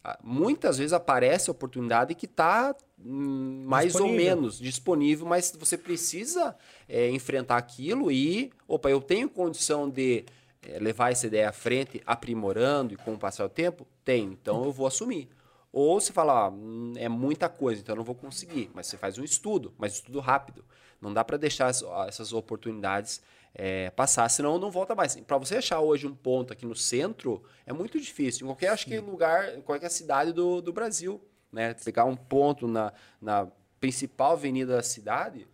[0.03, 4.15] Ah, Muitas vezes aparece a oportunidade que está mais ou Disponível.
[4.17, 6.55] menos disponível, mas você precisa
[6.89, 10.25] é, enfrentar aquilo e, opa, eu tenho condição de
[10.67, 13.88] é, levar essa ideia à frente, aprimorando e com o passar do tempo?
[14.03, 15.30] Tenho, então eu vou assumir.
[15.71, 18.69] Ou você fala, ah, hum, é muita coisa, então eu não vou conseguir.
[18.73, 20.63] Mas você faz um estudo, mas estudo rápido.
[20.99, 23.21] Não dá para deixar as- essas oportunidades
[23.60, 25.15] é, passar, senão não volta mais.
[25.15, 28.45] Para você achar hoje um ponto aqui no centro, é muito difícil.
[28.45, 31.19] Em qualquer, acho que lugar, qualquer cidade do, do Brasil,
[31.51, 31.73] né?
[31.73, 33.47] Pegar um ponto na, na
[33.80, 35.47] principal avenida da cidade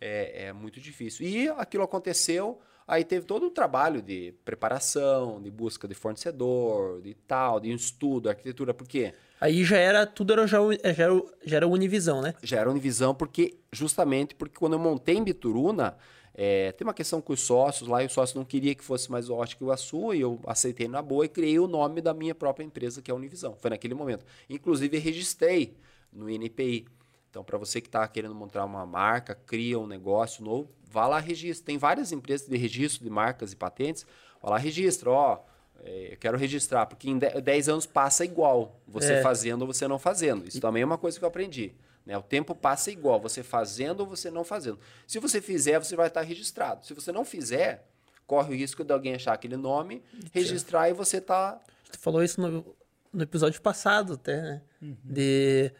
[0.00, 1.26] é, é muito difícil.
[1.26, 7.14] E aquilo aconteceu, aí teve todo um trabalho de preparação, de busca de fornecedor, de
[7.14, 9.14] tal, de estudo, arquitetura, por quê?
[9.40, 12.34] Aí já era, tudo era já, o- já, era, o- já era Univisão, né?
[12.42, 15.96] já era Univisão, porque justamente porque quando eu montei em Bituruna,
[16.34, 19.10] é, tem uma questão com os sócios lá, e o sócio não queria que fosse
[19.10, 22.34] mais o Ótica Iguaçu, e eu aceitei na boa e criei o nome da minha
[22.34, 23.56] própria empresa, que é a Univisão.
[23.58, 24.24] Foi naquele momento.
[24.48, 25.74] Inclusive, registrei
[26.12, 26.86] no INPI.
[27.30, 31.20] Então, para você que está querendo montar uma marca, cria um negócio novo, vá lá
[31.20, 31.64] registra.
[31.66, 34.04] Tem várias empresas de registro de marcas e patentes.
[34.42, 35.38] Vá lá registra, ó.
[35.84, 39.22] é, Eu quero registrar, porque em 10 anos passa igual, você É.
[39.22, 40.46] fazendo ou você não fazendo.
[40.46, 41.72] Isso também é uma coisa que eu aprendi.
[42.04, 42.18] Né?
[42.18, 44.78] O tempo passa igual, você fazendo ou você não fazendo.
[45.06, 46.84] Se você fizer, você vai estar registrado.
[46.84, 47.86] Se você não fizer,
[48.26, 51.60] corre o risco de alguém achar aquele nome, registrar e você tá.
[51.92, 52.64] Tu falou isso no,
[53.12, 54.62] no episódio passado até, né?
[55.04, 55.72] De.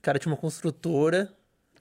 [0.00, 1.30] O cara tinha uma construtora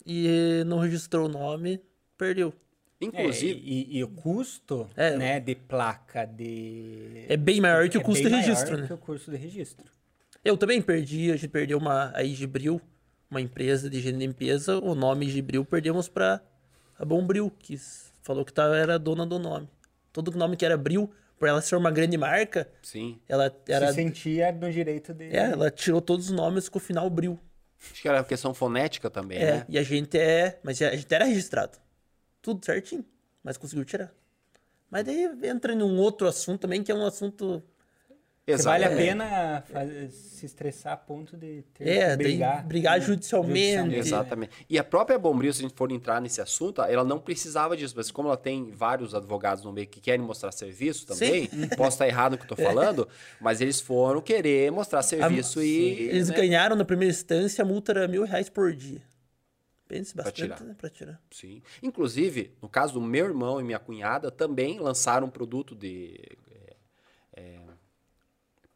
[0.06, 1.82] e não registrou o nome,
[2.18, 2.54] perdeu.
[3.00, 5.16] Inclusive, É, e, e o custo É.
[5.16, 7.26] né, de placa de.
[7.30, 8.88] É bem maior que o custo bem de maior registro, né?
[8.88, 9.86] que o custo de registro.
[10.44, 12.82] Eu também perdi, a gente perdeu uma a Gibril,
[13.32, 16.42] uma empresa de higiene e limpeza, o nome Gibril perdemos pra
[16.98, 17.78] a Bombril, que
[18.22, 19.70] falou que tava, era dona do nome.
[20.12, 23.18] Todo nome que era Bril, por ela ser uma grande marca, sim.
[23.30, 25.26] ela era Se sentia no direito de.
[25.34, 27.40] é, ela tirou todos os nomes com o final Bril.
[27.92, 29.66] Acho que era questão fonética também, É, né?
[29.70, 31.78] e a gente é, mas a gente era registrado.
[32.42, 33.06] Tudo certinho,
[33.44, 34.14] mas conseguiu tirar.
[34.90, 37.64] Mas daí entra em um outro assunto também, que é um assunto.
[38.58, 38.96] Vale a É.
[38.96, 42.66] pena faz- se estressar a ponto de ter É, que brigar.
[42.66, 43.06] brigar né?
[43.06, 43.96] judicialmente.
[43.96, 44.52] Exatamente.
[44.70, 47.94] E a própria Bombril, se a gente for entrar nesse assunto, ela não precisava disso,
[47.98, 52.08] mas como ela tem vários advogados no meio que querem mostrar serviço também, posso estar
[52.08, 53.08] errado no que eu tô falando,
[53.42, 56.10] mas eles foram querer mostrar serviço e.
[56.10, 59.02] Eles né, ganharam na primeira instância, a multa era mil reais por dia.
[59.88, 60.62] Pense bastante, tirar.
[60.62, 60.76] né?
[60.78, 61.20] Pra tirar.
[61.32, 61.64] Sim.
[61.82, 66.34] Inclusive, no caso do meu irmão e minha cunhada, também lançaram um produto de é,
[66.49, 66.49] é,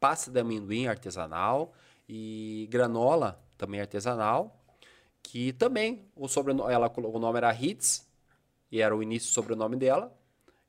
[0.04, 1.74] pasta de amendoim artesanal
[2.10, 4.60] e granola também artesanal,
[5.22, 8.06] que também o sobrenome, ela colocou o nome era Hits
[8.70, 10.14] e era o início do sobrenome dela.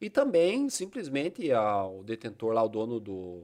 [0.00, 3.42] E também simplesmente a- o detentor lá, o dono do,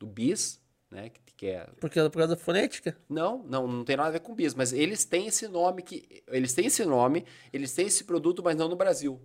[0.00, 2.96] do bis, né, que, que é Porque, por causa da fonética.
[3.08, 6.24] não, não, não tem nada a ver com bis, mas eles têm esse nome que
[6.26, 9.20] eles têm esse nome, eles têm esse produto, mas não no Brasil.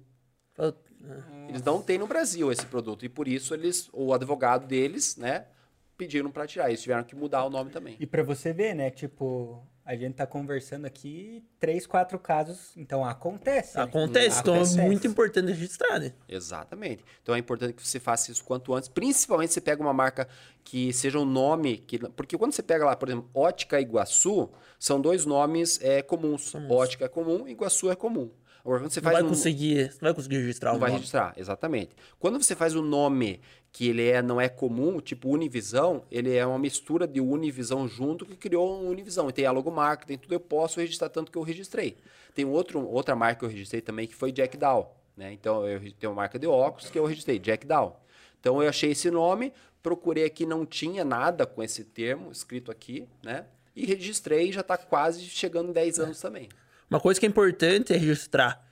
[1.50, 5.48] Eles não têm no Brasil esse produto e por isso eles, o advogado deles, né,
[5.98, 6.70] pediram para tirar.
[6.70, 7.96] Eles tiveram que mudar o nome também.
[8.00, 8.90] E pra você ver, né?
[8.90, 13.78] Tipo, a gente tá conversando aqui três, quatro casos, então acontece.
[13.78, 13.84] né?
[13.84, 14.82] Acontece, então é Acontece.
[14.82, 16.14] muito importante registrar, né?
[16.28, 17.04] Exatamente.
[17.22, 20.28] Então é importante que você faça isso quanto antes, principalmente se você pega uma marca
[20.64, 25.00] que seja um nome que porque quando você pega lá, por exemplo, Ótica Iguaçu, são
[25.00, 26.54] dois nomes é, comuns.
[26.70, 28.32] Ótica é comum, Iguaçu é comum.
[28.66, 31.00] Agora, quando você Não faz vai um- conseguir, não vai conseguir registrar não vai nome.
[31.00, 31.92] registrar, exatamente.
[32.18, 33.40] Quando você faz um nome
[33.72, 38.26] que ele é, não é comum, tipo Univisão, ele é uma mistura de Univisão junto
[38.26, 39.30] que criou um Univisão.
[39.30, 41.96] E tem a logomarca, tem tudo, eu posso registrar tanto que eu registrei.
[42.34, 44.96] Tem outro, outra marca que eu registrei também que foi Jack Dow.
[45.16, 45.32] Né?
[45.32, 48.02] Então eu tenho uma marca de óculos que eu registrei, Jack Dow.
[48.40, 53.08] Então eu achei esse nome, procurei aqui, não tinha nada com esse termo escrito aqui,
[53.24, 53.46] né?
[53.76, 56.50] E registrei, já está quase chegando em 10 anos também.
[56.90, 58.64] Uma coisa que é importante é registrar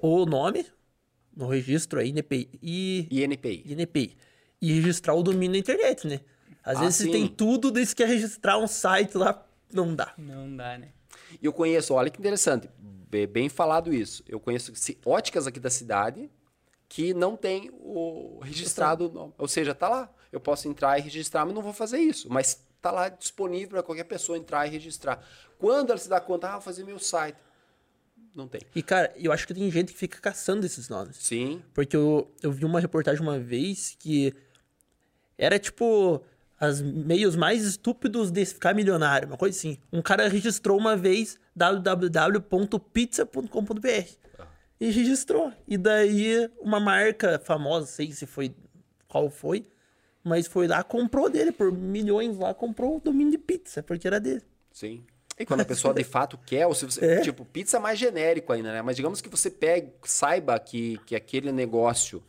[0.00, 0.66] o nome
[1.36, 3.64] no registro aí, INPI, e E NPI.
[3.72, 4.16] INPI.
[4.60, 6.20] E registrar o domínio na internet, né?
[6.62, 7.10] Às Ah, vezes você sim.
[7.12, 10.14] tem tudo, daí você quer registrar um site lá, não dá.
[10.16, 10.92] Não dá, né?
[11.40, 14.22] E eu conheço, olha que interessante, be- bem falado isso.
[14.28, 14.72] Eu conheço
[15.04, 16.30] óticas aqui da cidade
[16.88, 19.34] que não tem o registrado, nome.
[19.36, 20.10] ou seja, tá lá.
[20.30, 22.28] Eu posso entrar e registrar, mas não vou fazer isso.
[22.30, 25.22] Mas tá lá disponível para qualquer pessoa entrar e registrar.
[25.58, 27.36] Quando ela se dá conta, ah, vou fazer meu site.
[28.34, 28.60] Não tem.
[28.74, 31.16] E, cara, eu acho que tem gente que fica caçando esses nomes.
[31.18, 34.34] Sim, Porque eu, eu vi uma reportagem uma vez que
[35.38, 36.22] era tipo
[36.58, 39.78] as meios mais estúpidos de ficar milionário, uma coisa assim.
[39.92, 44.08] Um cara registrou uma vez www.pizza.com.br
[44.80, 45.52] e registrou.
[45.68, 48.54] E daí uma marca famosa, sei se foi
[49.06, 49.66] qual foi,
[50.22, 54.18] mas foi lá, comprou dele por milhões lá, comprou o domínio de pizza, porque era
[54.18, 54.42] dele.
[54.72, 55.04] sim.
[55.38, 57.04] E quando a pessoa de fato quer, ou se você.
[57.04, 57.20] É.
[57.20, 58.82] Tipo, pizza é mais genérico ainda, né?
[58.82, 62.22] Mas digamos que você pegue, saiba que, que aquele negócio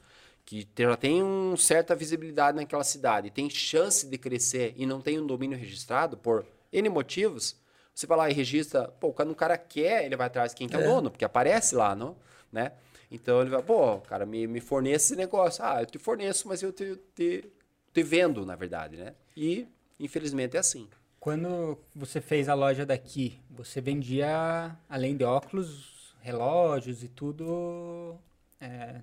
[0.43, 5.19] que já tem uma certa visibilidade naquela cidade, tem chance de crescer e não tem
[5.19, 7.55] um domínio registrado por N motivos,
[7.93, 10.67] você vai lá e registra, pô, quando o cara quer, ele vai atrás de quem
[10.67, 10.85] que é, o É.
[10.85, 12.15] dono, porque aparece lá, não?
[12.51, 12.71] Né?
[13.09, 15.63] Então ele vai, pô, cara, me, me fornece esse negócio.
[15.63, 17.49] Ah, eu te forneço, mas eu te, te,
[17.93, 19.13] te vendo, na verdade, né?
[19.35, 19.67] E,
[19.99, 20.87] infelizmente, é assim.
[21.25, 28.15] Quando você fez a loja daqui, você vendia, além de óculos, relógios e tudo,
[28.61, 29.01] é,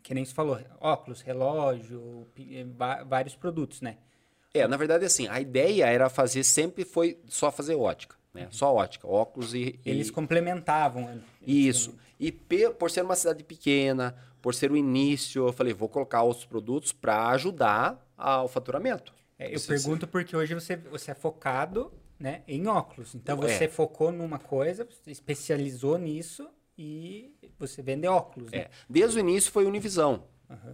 [0.00, 2.28] que nem você falou, óculos, relógio,
[2.76, 3.96] va- vários produtos, né?
[4.54, 8.46] É, na verdade, assim, a ideia era fazer, sempre foi só fazer ótica, né?
[8.52, 9.80] Só ótica, óculos e...
[9.84, 11.06] e- Eles complementavam.
[11.06, 11.20] né?
[11.44, 11.92] Isso.
[12.20, 16.46] E por ser uma cidade pequena, por ser o início, eu falei, vou colocar outros
[16.46, 19.12] produtos para ajudar ao faturamento.
[19.38, 23.14] É, eu Você- pergunto porque hoje você, você é focado né, em óculos.
[23.14, 23.48] Então É.
[23.48, 28.50] você focou numa coisa, especializou nisso e você vende óculos.
[28.50, 28.58] Né?
[28.58, 30.24] É, desde o início foi Univisão.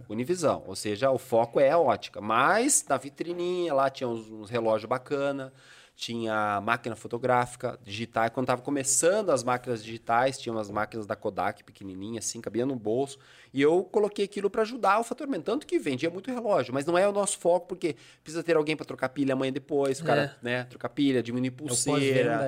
[0.07, 2.21] Univisão, ou seja, o foco é a ótica.
[2.21, 5.51] Mas na vitrininha lá tinha uns, uns relógios bacana,
[5.95, 8.29] tinha máquina fotográfica, digital.
[8.31, 12.75] Quando estava começando as máquinas digitais, tinha umas máquinas da Kodak pequenininhas, assim, cabia no
[12.75, 13.17] bolso.
[13.53, 15.45] E eu coloquei aquilo para ajudar o faturamento.
[15.45, 18.75] Tanto que vendia muito relógio, mas não é o nosso foco, porque precisa ter alguém
[18.75, 21.95] para trocar pilha amanhã depois, o cara, né, trocar pilha, diminuir É o pulseira.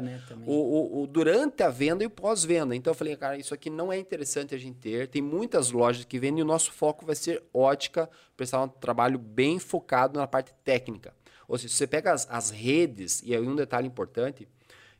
[0.01, 0.21] né.
[0.45, 2.75] O, o- o durante a venda e o pós-venda.
[2.75, 5.07] Então eu falei, cara, isso aqui não é interessante a gente ter.
[5.07, 9.17] Tem muitas lojas que vendem e o nosso foco vai ser ótica, prestar um trabalho
[9.17, 11.13] bem focado na parte técnica.
[11.47, 14.47] Ou seja, se você pega as, as redes, e aí um detalhe importante,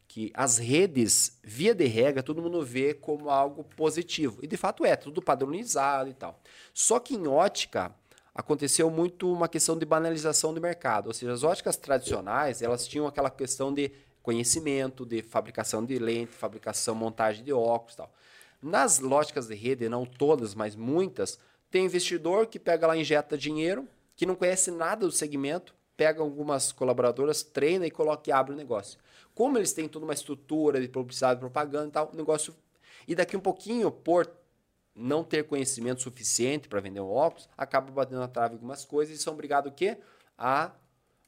[0.08, 4.40] que as redes, via de regra, todo mundo vê como algo positivo.
[4.42, 6.40] E de fato é, tudo padronizado e tal.
[6.74, 7.94] Só que em ótica,
[8.38, 11.08] aconteceu muito uma questão de banalização do mercado.
[11.08, 16.34] Ou seja, as óticas tradicionais, elas tinham aquela questão de conhecimento, de fabricação de lente,
[16.34, 18.14] fabricação, montagem de óculos e tal.
[18.62, 21.40] Nas lógicas de rede, não todas, mas muitas,
[21.72, 26.72] tem investidor que pega lá, injeta dinheiro, que não conhece nada do segmento, pega algumas
[26.72, 29.00] colaboradoras, treina e coloca e abre o negócio.
[29.34, 32.56] Como eles têm toda uma estrutura de publicidade, propaganda e tal, o negócio...
[33.08, 34.30] E daqui um pouquinho, por
[34.96, 39.22] não ter conhecimento suficiente para vender um óculos, acaba batendo na trave algumas coisas e
[39.22, 39.98] são obrigados o quê?
[40.38, 40.72] A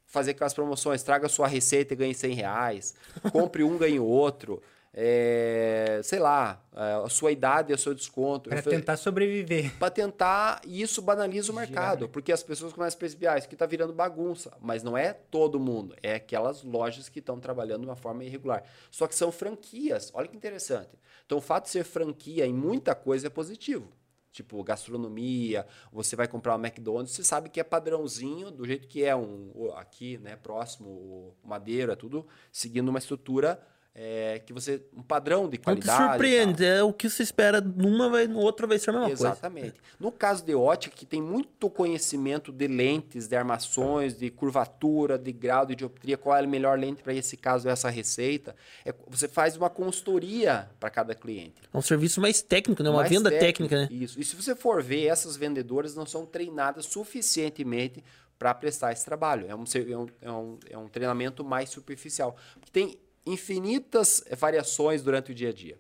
[0.06, 1.04] fazer aquelas promoções.
[1.04, 2.96] Traga sua receita e ganhe 100 reais.
[3.32, 4.62] Compre um, ganhe outro.
[4.94, 8.50] É, sei lá, é, a sua idade e o seu desconto.
[8.50, 9.78] Para tentar sobreviver.
[9.78, 12.10] para tentar, e isso banaliza o mercado, né?
[12.12, 15.14] porque as pessoas começam a perceber, ah, isso aqui está virando bagunça, mas não é
[15.14, 18.64] todo mundo, é aquelas lojas que estão trabalhando de uma forma irregular.
[18.90, 20.98] Só que são franquias, olha que interessante.
[21.26, 23.92] Então o fato de ser franquia em muita coisa é positivo.
[24.32, 29.04] Tipo, gastronomia, você vai comprar um McDonald's, você sabe que é padrãozinho, do jeito que
[29.04, 33.60] é um aqui, né, próximo, o Madeira, tudo seguindo uma estrutura
[34.02, 34.82] é, que você.
[34.96, 35.94] um padrão de qualidade.
[35.94, 36.12] e tal.
[36.12, 39.28] surpreende, é o que você espera numa, vai, no outro vai ser a mesma coisa.
[39.28, 39.74] Exatamente.
[40.00, 45.34] No caso de ótica, que tem muito conhecimento de lentes, de armações, de curvatura, de
[45.34, 49.28] grau de dioptria, qual é a melhor lente para esse caso, essa receita, é, você
[49.28, 51.56] faz uma consultoria para cada cliente.
[51.74, 52.90] É um serviço mais técnico, né?
[52.90, 54.02] Uma Mais venda técnico, técnica, né?
[54.02, 54.18] Isso.
[54.18, 58.02] E se você for ver, essas vendedoras não são treinadas suficientemente
[58.38, 59.46] para prestar esse trabalho.
[59.50, 62.38] É um, é, um, é, um, é um treinamento mais superficial.
[62.54, 62.98] Porque tem
[63.32, 65.80] infinitas variações durante o dia a dia.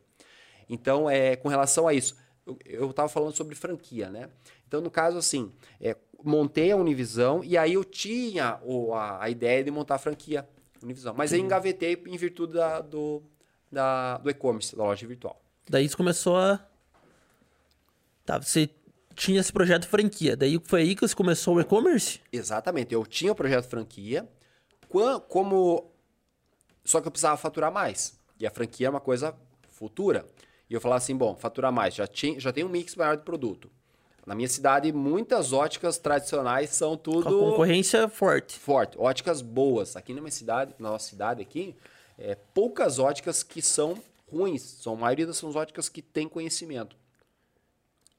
[0.69, 2.15] Então, é, com relação a isso,
[2.65, 4.29] eu estava falando sobre franquia, né?
[4.67, 9.29] Então, no caso, assim, é, montei a Univisão e aí eu tinha o, a, a
[9.29, 10.47] ideia de montar a franquia
[10.81, 11.13] Univisão.
[11.15, 13.21] Mas aí engavetei em virtude da, do,
[13.71, 15.41] da, do e-commerce, da loja virtual.
[15.69, 16.65] Daí você começou a.
[18.25, 18.69] Tá, você
[19.15, 20.37] tinha esse projeto franquia.
[20.37, 22.21] Daí foi aí que você começou o e-commerce?
[22.31, 22.93] Exatamente.
[22.93, 24.27] Eu tinha o projeto franquia,
[25.27, 25.88] como.
[26.89, 28.17] Só que eu precisava faturar mais.
[28.39, 29.35] E a franquia é uma coisa
[29.69, 30.25] futura.
[30.67, 33.21] E eu falava assim: bom, faturar mais, já, tinha, já tem um mix maior de
[33.21, 33.69] produto.
[34.25, 37.25] Na minha cidade, muitas óticas tradicionais são tudo.
[37.25, 38.57] Com concorrência forte.
[38.57, 38.97] Forte.
[38.97, 39.95] Óticas boas.
[39.95, 41.75] Aqui na minha cidade, na nossa cidade aqui,
[42.17, 43.95] é, poucas óticas que são
[44.27, 44.63] ruins.
[44.63, 46.95] São, a maioria das são óticas que têm conhecimento.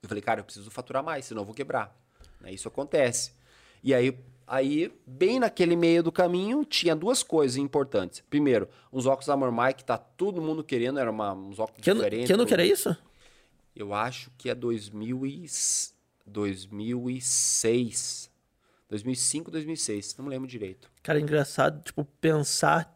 [0.01, 1.93] Eu falei, cara, eu preciso faturar mais, senão eu vou quebrar.
[2.41, 2.53] Né?
[2.53, 3.33] Isso acontece.
[3.83, 4.17] E aí,
[4.51, 8.21] aí, bem naquele meio do caminho, tinha duas coisas importantes.
[8.29, 12.27] Primeiro, uns óculos da Mormai, que tá todo mundo querendo, eram uns óculos que diferentes.
[12.27, 12.97] Que ano que era isso?
[13.75, 15.47] Eu acho que é 2000 e...
[16.27, 18.29] 2006.
[18.89, 20.91] 2005, 2006, não me lembro direito.
[21.01, 22.93] Cara, é engraçado, tipo, pensar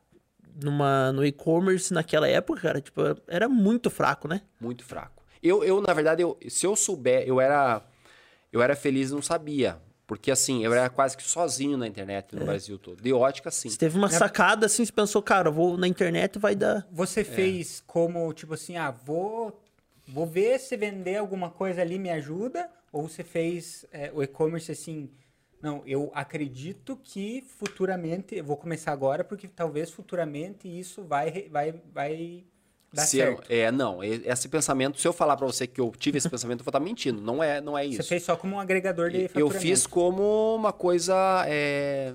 [0.60, 4.42] numa, no e-commerce naquela época, cara, tipo, era muito fraco, né?
[4.60, 5.22] Muito fraco.
[5.40, 7.80] Eu, eu na verdade, eu, se eu souber, eu era,
[8.52, 9.80] eu era feliz não sabia.
[10.06, 12.44] Porque assim, eu era quase que sozinho na internet no é.
[12.44, 13.02] Brasil todo.
[13.02, 13.70] De ótica, sim.
[13.70, 16.86] Você teve uma sacada assim, você pensou, cara, eu vou na internet vai dar.
[16.90, 17.24] Você é.
[17.24, 19.62] fez como, tipo assim, ah, vou,
[20.06, 24.70] vou ver se vender alguma coisa ali me ajuda, ou você fez é, o e-commerce
[24.70, 25.10] assim,
[25.62, 31.80] não, eu acredito que futuramente, eu vou começar agora porque talvez futuramente isso vai, vai,
[31.92, 32.44] vai
[32.94, 33.44] dar se certo.
[33.50, 36.64] é, não, esse pensamento, se eu falar para você que eu tive esse pensamento, eu
[36.64, 38.02] vou estar tá mentindo, não é, não é isso.
[38.02, 42.14] Você fez só como um agregador de Eu fiz como uma coisa, é,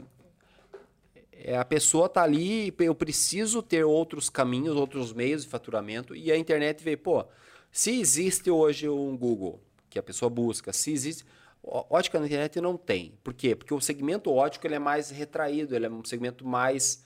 [1.33, 6.31] é, a pessoa tá ali, eu preciso ter outros caminhos, outros meios de faturamento e
[6.31, 7.25] a internet veio, pô,
[7.71, 10.71] se existe hoje um Google, que a pessoa busca.
[10.71, 11.25] Se existe.
[11.61, 13.13] Ótica na internet não tem.
[13.23, 13.55] Por quê?
[13.55, 17.05] Porque o segmento ótico ele é mais retraído, ele é um segmento mais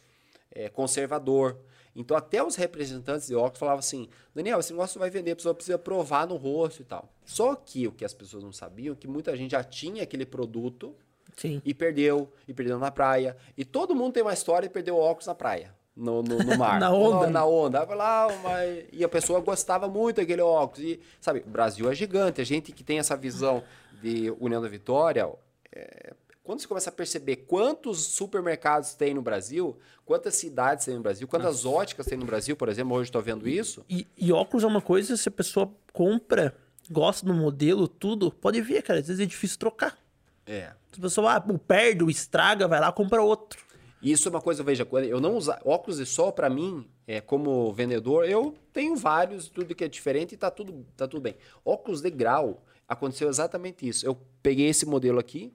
[0.52, 1.58] é, conservador.
[1.96, 5.54] Então, até os representantes de óculos falavam assim: Daniel, esse negócio vai vender, a pessoa
[5.54, 7.10] precisa provar no rosto e tal.
[7.24, 10.26] Só que o que as pessoas não sabiam é que muita gente já tinha aquele
[10.26, 10.96] produto
[11.38, 11.62] Sim.
[11.64, 13.38] e perdeu, e perdeu na praia.
[13.58, 16.58] E todo mundo tem uma história de perder o óculos na praia no, no, no
[16.58, 16.80] mar.
[16.82, 17.30] na onda.
[17.30, 17.84] Na onda.
[17.84, 18.86] Lá, mas...
[18.92, 20.84] E a pessoa gostava muito daquele óculos.
[20.84, 22.42] E, sabe, o Brasil é gigante.
[22.42, 23.64] A gente que tem essa visão
[24.02, 25.30] de União da Vitória,
[25.72, 26.14] é...
[26.44, 31.26] quando você começa a perceber quantos supermercados tem no Brasil, quantas cidades tem no Brasil,
[31.26, 31.78] quantas Nossa.
[31.78, 33.84] óticas tem no Brasil, por exemplo, hoje estou vendo isso.
[33.90, 36.54] E, e óculos é uma coisa, se a pessoa compra,
[36.92, 39.00] gosta do modelo, tudo, pode ver, cara.
[39.00, 39.98] Às vezes é difícil trocar.
[40.46, 40.74] É.
[40.92, 43.64] Se a pessoa ah, perde, estraga, vai lá compra outro.
[44.02, 47.22] E isso é uma coisa, veja, eu não usar óculos de sol para mim, é,
[47.22, 51.38] como vendedor, eu tenho vários, tudo que é diferente e tá tudo, tá tudo bem.
[51.64, 54.06] Óculos de grau, aconteceu exatamente isso.
[54.06, 55.54] Eu peguei esse modelo aqui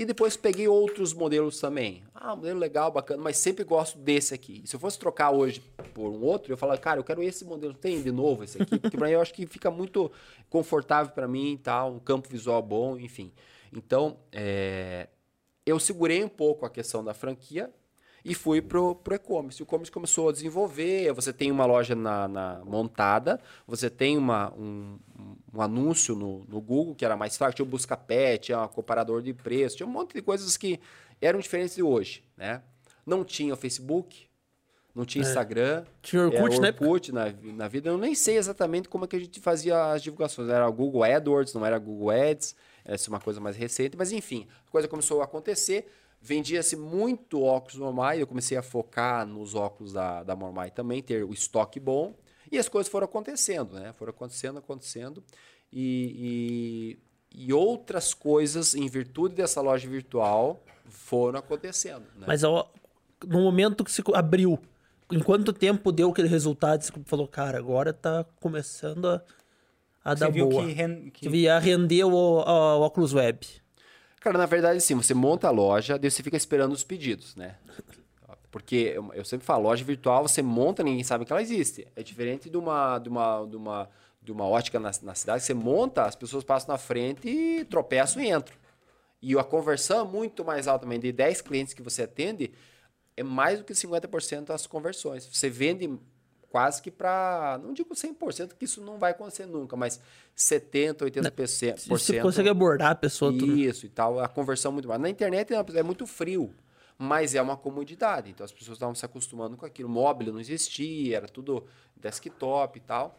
[0.00, 2.02] e depois peguei outros modelos também.
[2.14, 4.62] Ah, modelo legal, bacana, mas sempre gosto desse aqui.
[4.64, 7.74] Se eu fosse trocar hoje por um outro, eu falo, cara, eu quero esse modelo,
[7.74, 10.10] tem de novo esse aqui, porque para mim eu acho que fica muito
[10.48, 13.30] confortável para mim, tá, um campo visual bom, enfim.
[13.70, 15.06] Então, é,
[15.66, 17.70] eu segurei um pouco a questão da franquia
[18.24, 19.62] e fui pro, pro e-commerce.
[19.62, 24.50] O e-commerce começou a desenvolver, você tem uma loja na, na montada, você tem uma,
[24.54, 24.98] um,
[25.52, 29.22] um, anúncio no, no Google que era mais fácil, tinha o Buscapé, tinha um comparador
[29.22, 30.80] de preço, tinha um monte de coisas que
[31.20, 32.62] eram diferentes de hoje, né?
[33.04, 34.30] Não tinha o Facebook,
[34.94, 35.28] não tinha é.
[35.28, 35.84] Instagram.
[36.02, 37.36] Tinha Orkut, era Orkut né?
[37.42, 37.88] na, na vida.
[37.88, 40.48] Eu nem sei exatamente como é que a gente fazia as divulgações.
[40.48, 42.54] Era o Google AdWords, não era Google Ads.
[42.84, 43.96] Essa é uma coisa mais recente.
[43.96, 45.86] Mas, enfim, a coisa começou a acontecer.
[46.20, 48.20] Vendia-se muito óculos Mormai.
[48.20, 52.14] Eu comecei a focar nos óculos da, da Mormai também, ter o estoque bom.
[52.50, 53.92] E as coisas foram acontecendo, né?
[53.92, 55.22] Foram acontecendo, acontecendo.
[55.72, 56.98] E,
[57.32, 62.04] e, e outras coisas, em virtude dessa loja virtual, foram acontecendo.
[62.16, 62.24] Né?
[62.26, 62.70] Mas ó,
[63.24, 64.58] no momento que se abriu,
[65.10, 66.82] em quanto tempo deu aquele resultado?
[66.82, 69.22] Você falou, cara, agora tá começando a,
[70.04, 70.64] a dar boa.
[70.64, 71.10] Que, ren...
[71.10, 71.28] que...
[71.28, 73.46] ia render o, o, o óculos web.
[74.20, 77.56] Cara, na verdade, sim, você monta a loja, daí você fica esperando os pedidos, né?
[78.50, 81.86] Porque eu, eu sempre falo, loja virtual você monta, ninguém sabe que ela existe.
[81.94, 83.88] É diferente de uma, de uma, de uma,
[84.20, 88.22] de uma ótica na, na cidade, você monta, as pessoas passam na frente e tropeçam
[88.22, 88.56] e entram.
[89.22, 90.98] E a conversão é muito mais alta também.
[90.98, 92.52] De 10 clientes que você atende,
[93.16, 95.26] é mais do que 50% as conversões.
[95.26, 95.98] Você vende
[96.48, 100.00] quase que para, não digo 100%, que isso não vai acontecer nunca, mas
[100.36, 101.88] 70%, 80%.
[101.88, 103.32] Você consegue abordar a pessoa.
[103.32, 103.86] Isso tudo.
[103.86, 105.00] e tal, a conversão é muito mais.
[105.00, 106.52] Na internet é, é muito frio,
[107.02, 108.28] mas é uma comodidade.
[108.28, 109.88] Então as pessoas estavam se acostumando com aquilo.
[109.88, 111.64] Móvel não existia, era tudo
[111.96, 113.16] desktop e tal.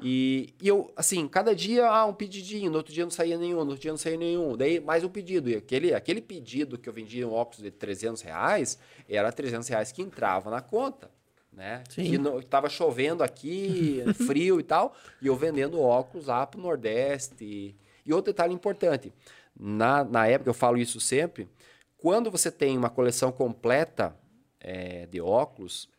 [0.00, 3.64] E, e eu, assim, cada dia, ah, um pedidinho, no outro dia não saía nenhum,
[3.64, 5.50] no outro dia não saía nenhum, daí mais um pedido.
[5.50, 9.90] E aquele, aquele pedido que eu vendia um óculos de 300 reais, era 300 reais
[9.90, 11.10] que entrava na conta,
[11.52, 11.82] né?
[11.88, 12.04] Sim.
[12.04, 17.44] Que no, tava chovendo aqui, frio e tal, e eu vendendo óculos lá pro Nordeste.
[17.44, 19.12] E, e outro detalhe importante,
[19.58, 21.48] na, na época, eu falo isso sempre,
[22.06, 24.16] quando você tem uma coleção completa
[24.60, 25.90] é, de óculos,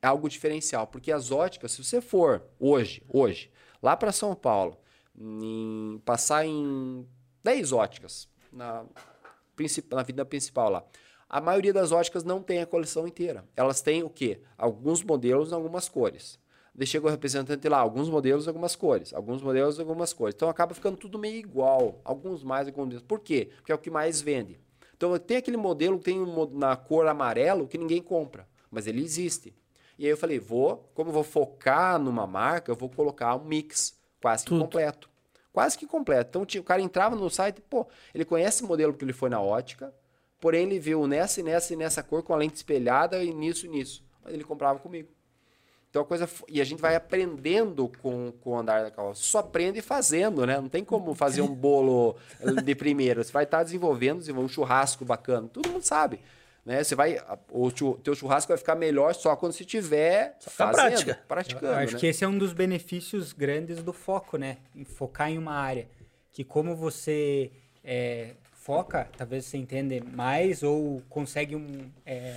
[0.00, 3.50] é algo diferencial, porque as óticas, se você for hoje, hoje,
[3.82, 4.78] lá para São Paulo,
[5.18, 7.04] em- passar em
[7.42, 8.84] 10 óticas na,
[9.90, 10.84] na vida principal lá,
[11.28, 13.44] a maioria das óticas não tem a coleção inteira.
[13.56, 14.42] Elas têm o quê?
[14.56, 16.38] Alguns modelos em algumas cores.
[16.86, 19.12] Chega o representante lá, alguns modelos, algumas cores.
[19.12, 20.36] Alguns modelos, algumas cores.
[20.36, 22.00] Então acaba ficando tudo meio igual.
[22.04, 23.02] Alguns mais, alguns menos.
[23.02, 23.50] Por quê?
[23.56, 24.60] Porque é o que mais vende.
[24.96, 29.02] Então tem aquele modelo que tem um na cor amarelo que ninguém compra, mas ele
[29.02, 29.54] existe.
[29.98, 33.44] E aí eu falei, vou, como eu vou focar numa marca, eu vou colocar um
[33.44, 34.62] mix quase que Tudo.
[34.64, 35.10] completo.
[35.52, 36.30] Quase que completo.
[36.30, 39.28] Então tinha- o cara entrava no site, pô, ele conhece o modelo porque ele foi
[39.30, 39.94] na ótica,
[40.40, 43.66] porém ele viu nessa e nessa e nessa cor com a lente espelhada e nisso
[43.66, 44.04] e nisso.
[44.22, 45.08] Mas ele comprava comigo.
[45.94, 46.28] Então a coisa.
[46.48, 49.22] E a gente vai aprendendo com, com o andar da carroça.
[49.22, 50.56] Só aprende fazendo, né?
[50.60, 53.22] Não tem como fazer um bolo eh, de primeira.
[53.22, 55.46] Você vai estar desenvolvendo, desenvolvendo um churrasco bacana.
[55.46, 56.18] Todo mundo sabe.
[56.66, 56.82] Né?
[56.82, 57.18] Você vai.
[57.18, 59.64] a- O teu churrasco vai ficar melhor só quando você
[60.48, 61.20] a fazendo, prática.
[61.28, 61.66] praticando.
[61.66, 62.00] Eu acho né?
[62.00, 64.56] que esse é um dos benefícios grandes do foco, né?
[64.74, 65.86] Em focar em uma área.
[66.32, 67.52] Que como você
[67.84, 72.34] é, foca, talvez você entenda mais ou consegue um, é,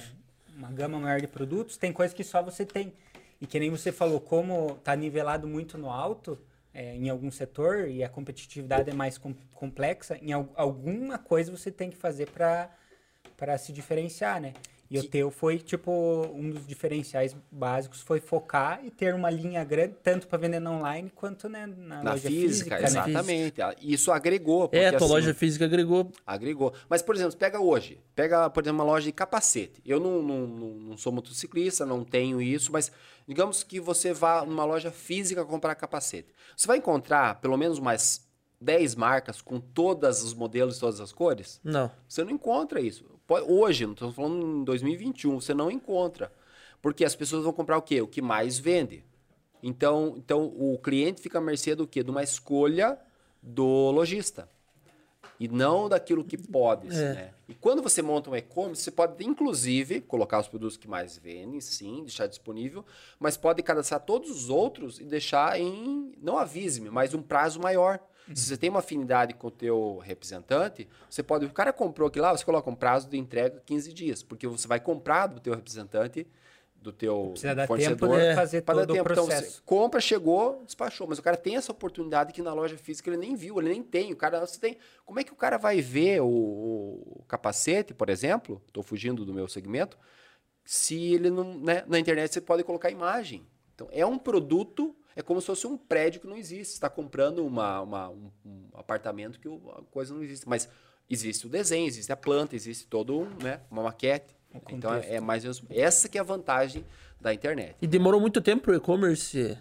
[0.55, 2.93] uma gama maior de produtos, tem coisas que só você tem.
[3.39, 6.39] E que nem você falou, como tá nivelado muito no alto,
[6.73, 11.51] é, em algum setor, e a competitividade é mais com- complexa, em al- alguma coisa
[11.51, 14.53] você tem que fazer para se diferenciar, né?
[14.89, 15.91] E o teu foi, tipo,
[16.33, 20.71] um dos diferenciais básicos foi focar e ter uma linha grande, tanto para vender na
[20.71, 22.85] online quanto né, na, Na loja física, física, né?
[22.85, 23.61] exatamente.
[23.81, 24.69] Isso agregou.
[24.71, 26.11] É, a tua assim, loja física agregou.
[26.25, 26.73] Agregou.
[26.89, 27.99] Mas, por exemplo, pega hoje.
[28.15, 29.81] Pega, por exemplo, uma loja de capacete.
[29.85, 32.91] Eu não, não, não, não sou motociclista, não tenho isso, mas
[33.27, 36.29] digamos que você vá numa loja física comprar capacete.
[36.55, 38.25] Você vai encontrar pelo menos mais
[38.59, 41.59] 10 marcas com todos os modelos e todas as cores?
[41.63, 41.91] Não.
[42.07, 43.16] Você não encontra isso.
[43.27, 46.31] Hoje, não estou falando em 2021, você não encontra.
[46.81, 48.01] Porque as pessoas vão comprar o quê?
[48.01, 49.03] O que mais vende.
[49.61, 52.03] Então, então o cliente fica à mercê do quê?
[52.03, 52.97] De uma escolha
[53.41, 54.49] do lojista.
[55.39, 56.87] E não daquilo que pode.
[56.87, 57.13] É.
[57.13, 57.33] Né?
[57.47, 61.61] E quando você monta um e-commerce, você pode, inclusive, colocar os produtos que mais vendem,
[61.61, 62.83] sim, deixar disponível,
[63.19, 67.99] mas pode cadastrar todos os outros e deixar em, não avise-me, mas um prazo maior.
[68.33, 72.19] Se você tem uma afinidade com o teu representante, você pode, o cara comprou aqui
[72.19, 75.53] lá, você coloca um prazo de entrega 15 dias, porque você vai comprar do teu
[75.53, 76.27] representante,
[76.81, 78.09] do teu Precisa dar fornecedor.
[78.09, 79.11] tempo de fazer Pra dar todo o tempo.
[79.11, 79.63] Então, você processo.
[79.65, 81.07] compra, chegou, despachou.
[81.07, 83.83] Mas o cara tem essa oportunidade que na loja física ele nem viu, ele nem
[83.83, 84.13] tem.
[84.13, 84.77] O cara, você tem.
[85.05, 88.61] Como é que o cara vai ver o, o capacete, por exemplo?
[88.67, 89.97] Estou fugindo do meu segmento.
[90.63, 91.57] Se ele não.
[91.59, 93.45] Né, na internet você pode colocar imagem.
[93.73, 96.67] Então, é um produto, é como se fosse um prédio que não existe.
[96.67, 100.47] Você está comprando uma, uma- um, um apartamento que o- a coisa não existe.
[100.47, 100.69] Mas
[101.09, 104.35] existe o desenho, existe a planta, existe todo um, né, uma maquete.
[104.53, 105.65] O Então, é, é mais ou menos.
[105.71, 106.85] Essa que é a vantagem
[107.19, 107.75] da internet.
[107.81, 109.57] E demorou muito tempo pro e-commerce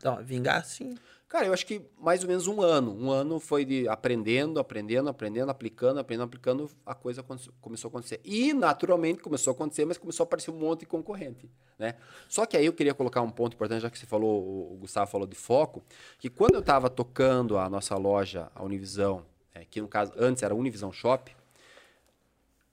[0.00, 0.96] dar uma- vingar, assim?
[1.34, 2.96] Cara, eu acho que mais ou menos um ano.
[2.96, 7.24] Um ano foi de aprendendo, aprendendo, aprendendo, aplicando, aprendendo, aplicando, a coisa
[7.60, 8.20] começou a acontecer.
[8.24, 11.96] E, naturalmente, começou a acontecer, mas começou a aparecer um monte de concorrente, né?
[12.28, 14.76] Só que aí eu queria colocar um ponto importante, já que você falou, o o
[14.76, 15.82] Gustavo falou de foco,
[16.20, 20.40] que quando eu estava tocando a nossa loja, a Univisão, é, que no caso, antes
[20.44, 21.34] era Univisão Shop,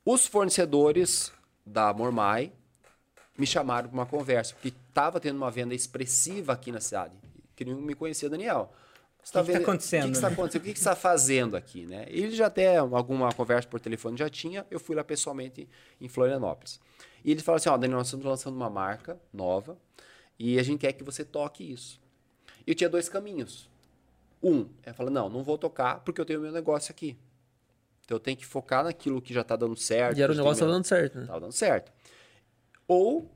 [0.05, 1.33] os fornecedores
[1.65, 2.53] da Mormai
[3.35, 7.30] me chamaram para uma conversa, porque estava tendo uma venda expressiva aqui na cidade.
[7.55, 8.71] Queriam me conhecer, Daniel.
[9.23, 10.15] Você que que tá vendo- acontecendo, O que, né?
[10.15, 10.61] está acontecendo?
[10.61, 11.85] O que, está fazendo aqui?
[11.85, 12.05] Né?
[12.07, 16.79] Ele já até alguma conversa por telefone já tinha, eu fui lá pessoalmente em Florianópolis.
[17.23, 19.77] E ele falou assim: Ó, Daniel, nós estamos lançando uma marca nova
[20.39, 22.01] e a gente quer que você toque isso.
[22.65, 23.69] Eu tinha dois caminhos.
[24.41, 27.15] Um, é falar: Não, não vou tocar porque eu tenho meu negócio aqui.
[28.03, 30.17] Então eu tenho que focar naquilo que já está dando certo.
[30.17, 31.25] E era o negócio tava meu- dando certo, né?
[31.27, 31.91] Tava dando certo.
[32.87, 33.29] Ou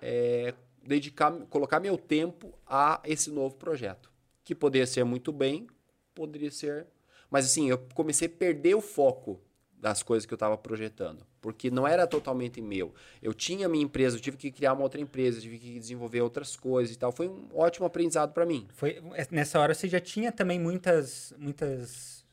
[0.00, 0.52] é,
[0.84, 4.10] dedicar, colocar meu tempo a esse novo projeto.
[4.44, 5.66] Que poderia ser muito bem,
[6.14, 6.86] poderia ser.
[7.30, 9.40] Mas assim, eu comecei a perder o foco
[9.82, 11.26] das coisas que eu estava projetando.
[11.40, 12.94] Porque não era totalmente meu.
[13.20, 16.20] Eu tinha minha empresa, eu tive que criar uma outra empresa, eu tive que desenvolver
[16.20, 17.10] outras coisas e tal.
[17.10, 18.68] Foi um ótimo aprendizado para mim.
[18.74, 22.24] Foi, nessa hora você já tinha também muitas, muitas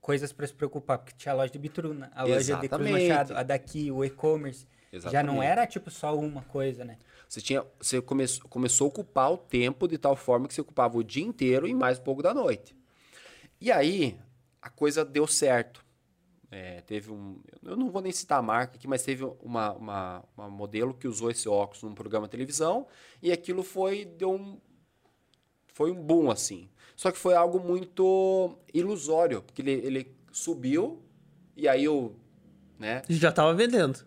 [0.00, 3.08] coisas para se preocupar, porque tinha a loja de Bitruna, a loja de Cruz Exatamente.
[3.08, 4.66] Machado, a daqui, o e-commerce.
[4.92, 6.98] Já não era tipo só uma coisa, né?
[7.28, 10.96] Você, tinha, você come, começou a ocupar o tempo de tal forma que você ocupava
[10.96, 12.74] o dia inteiro e mais um pouco da noite.
[13.60, 14.18] E aí,
[14.62, 15.84] a coisa deu certo.
[16.50, 17.38] É, teve um.
[17.62, 21.06] Eu não vou nem citar a marca aqui, mas teve uma, uma, uma, modelo que
[21.06, 22.86] usou esse óculos num programa de televisão
[23.22, 24.06] e aquilo foi.
[24.06, 24.58] Deu um,
[25.74, 26.70] foi um boom, assim.
[26.96, 31.02] Só que foi algo muito ilusório, porque ele, ele subiu
[31.54, 32.14] e aí o.
[32.78, 33.02] Né?
[33.10, 34.06] Já estava vendendo.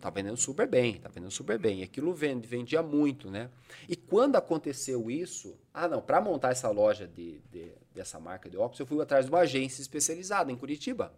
[0.00, 1.80] Tá vendendo super bem, tá vendendo super bem.
[1.80, 3.50] E aquilo vende, vendia muito, né?
[3.88, 8.56] E quando aconteceu isso, ah não, para montar essa loja de, de, dessa marca de
[8.56, 11.12] óculos, eu fui atrás de uma agência especializada em Curitiba.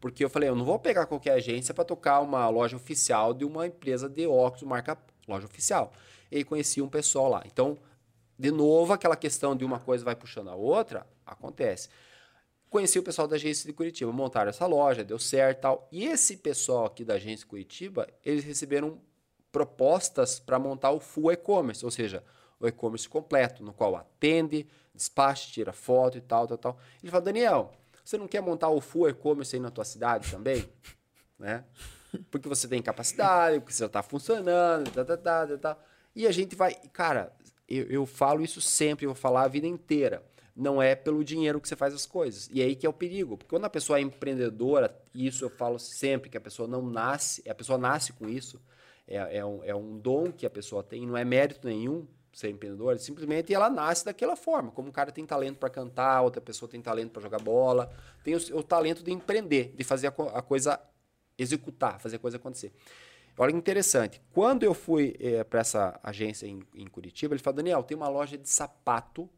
[0.00, 3.44] Porque eu falei, eu não vou pegar qualquer agência para tocar uma loja oficial de
[3.44, 5.92] uma empresa de óculos, marca loja oficial.
[6.30, 7.42] E aí conheci um pessoal lá.
[7.46, 7.78] Então,
[8.38, 11.88] de novo, aquela questão de uma coisa vai puxando a outra, acontece.
[12.72, 15.88] Conheci o pessoal da agência de Curitiba, montaram essa loja, deu certo e tal.
[15.92, 18.98] E esse pessoal aqui da agência de Curitiba, eles receberam
[19.52, 22.24] propostas para montar o full e-commerce, ou seja,
[22.58, 26.78] o e-commerce completo, no qual atende, despacha, tira foto e tal, tal, tal.
[27.02, 30.66] Ele falou, Daniel, você não quer montar o full e-commerce aí na tua cidade também?
[31.38, 31.66] né?
[32.30, 35.78] Porque você tem capacidade, porque você está funcionando, tá, tá, tá, tá, tá.
[36.16, 36.74] E a gente vai...
[36.90, 37.36] Cara,
[37.68, 41.60] eu, eu falo isso sempre, eu vou falar a vida inteira não é pelo dinheiro
[41.60, 42.48] que você faz as coisas.
[42.52, 43.36] E aí que é o perigo.
[43.36, 46.82] Porque quando a pessoa é empreendedora, e isso eu falo sempre, que a pessoa não
[46.82, 48.60] nasce, a pessoa nasce com isso,
[49.06, 52.48] é, é, um, é um dom que a pessoa tem, não é mérito nenhum ser
[52.48, 54.70] empreendedora, simplesmente ela nasce daquela forma.
[54.70, 57.92] Como um cara tem talento para cantar, outra pessoa tem talento para jogar bola,
[58.24, 60.80] tem o, o, talento de empreender, de fazer a, a, coisa
[61.36, 62.72] executar, fazer a coisa acontecer.
[63.36, 64.20] Olha que interessante.
[64.32, 67.96] Quando eu fui é, eh, para essa agência em, em Curitiba, ele falou: Daniel, tem
[67.96, 69.28] uma loja de sapato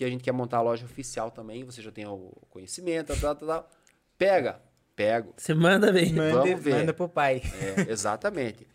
[0.00, 3.36] que a gente quer montar a loja oficial também, você já tem o conhecimento, tal,
[3.36, 3.70] tal, tal.
[4.16, 4.58] Pega,
[4.96, 5.34] pego.
[5.36, 6.14] Você manda bem.
[6.14, 6.74] Manda, Vamos ver.
[6.76, 7.42] manda pro pai.
[7.60, 8.66] É, exatamente.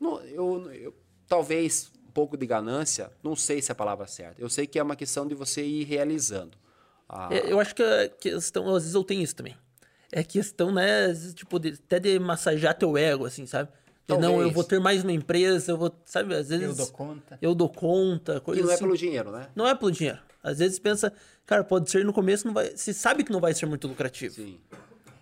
[0.00, 0.94] no, eu, eu,
[1.28, 4.40] talvez um pouco de ganância, não sei se é a palavra certa.
[4.40, 6.56] Eu sei que é uma questão de você ir realizando.
[7.06, 7.28] Ah.
[7.30, 9.54] Eu acho que a questão, às vezes eu tenho isso também.
[10.10, 13.68] É questão, né, tipo, de, até de massagear teu ego, assim, sabe?
[14.08, 16.66] Não, eu vou ter mais uma empresa, eu vou, sabe, às vezes...
[16.66, 17.38] Eu dou conta.
[17.42, 18.82] Eu dou conta, coisa E não é assim.
[18.82, 19.48] é pelo dinheiro, né?
[19.54, 20.29] Não é pelo dinheiro.
[20.42, 21.12] Às vezes pensa,
[21.46, 24.34] cara, pode ser no começo, não vai, se sabe que não vai ser muito lucrativo.
[24.34, 24.58] Sim.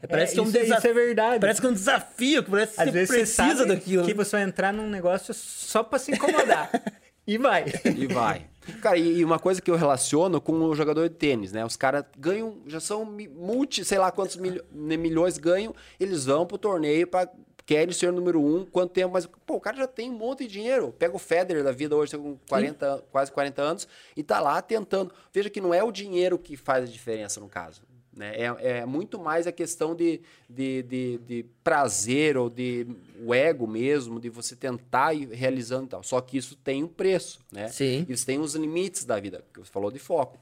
[0.03, 0.77] É, parece é, que é um desafio.
[0.77, 1.41] Isso é verdade.
[1.41, 4.05] Parece que é um desafio, que parece que Às você vezes precisa você daquilo.
[4.05, 6.71] Que você vai entrar num negócio só para se incomodar.
[7.27, 7.65] e vai.
[7.85, 8.47] E vai.
[8.81, 11.65] Cara, e uma coisa que eu relaciono com o jogador de tênis, né?
[11.65, 14.39] Os caras ganham, já são multi, sei lá quantos
[14.71, 17.29] milhões ganham, eles vão pro torneio para
[17.69, 20.47] querem ser o número um, quanto tempo, mas pô, o cara já tem um monte
[20.47, 20.91] de dinheiro.
[20.99, 24.63] Pega o Federer da vida hoje, tá com 40, quase 40 anos, e tá lá
[24.63, 25.13] tentando.
[25.31, 27.83] Veja que não é o dinheiro que faz a diferença no caso.
[28.17, 28.33] Né?
[28.37, 32.87] É, é muito mais a questão de, de, de, de, prazer ou de
[33.23, 36.03] o ego mesmo, de você tentar ir realizando e tal.
[36.03, 37.69] Só que isso tem um preço, né?
[37.69, 38.07] Sim.
[38.09, 40.39] Isso tem os limites da vida, que você falou de foco.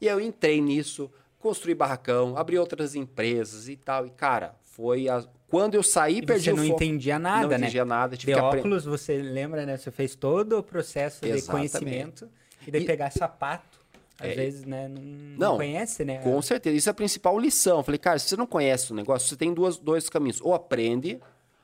[0.00, 4.06] E eu entrei nisso, construí barracão, abri outras empresas e tal.
[4.06, 6.82] E, cara, foi a, quando eu saí, e perdi você não foco.
[6.82, 7.58] entendia nada, não né?
[7.58, 8.16] Não entendia nada.
[8.16, 9.76] Tive de óculos, você lembra, né?
[9.76, 11.42] Você fez todo o processo Exatamente.
[11.42, 12.28] de conhecimento
[12.66, 12.84] e de e...
[12.84, 13.80] pegar sapato.
[14.20, 15.02] Às é, vezes, né, não,
[15.50, 16.18] não, conhece, né?
[16.18, 16.76] Com certeza.
[16.76, 17.82] Isso é a principal lição.
[17.82, 20.40] falei, cara, se você não conhece o negócio, você tem duas, dois caminhos.
[20.42, 21.18] Ou aprende,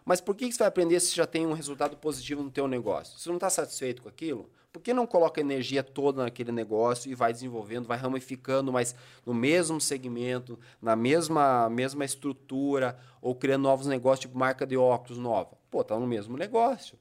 [0.07, 3.19] mas por que você vai aprender se já tem um resultado positivo no teu negócio?
[3.19, 4.49] Você não está satisfeito com aquilo?
[4.73, 8.95] Por que não coloca energia toda naquele negócio e vai desenvolvendo, vai ramificando, mas
[9.25, 15.19] no mesmo segmento, na mesma, mesma estrutura, ou criando novos negócios, tipo marca de óculos
[15.19, 15.59] nova?
[15.71, 16.97] Pô, tá no mesmo negócio.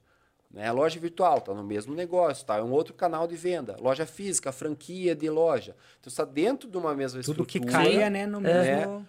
[0.49, 0.71] Né?
[0.71, 2.57] Loja virtual, tá no mesmo negócio, tá?
[2.57, 3.75] É um outro canal de venda.
[3.79, 5.75] Loja física, franquia de loja.
[5.99, 7.65] Então está dentro de uma mesma Tudo estrutura.
[7.65, 8.99] Tudo que caia, né, no mesmo...
[8.99, 9.05] Né?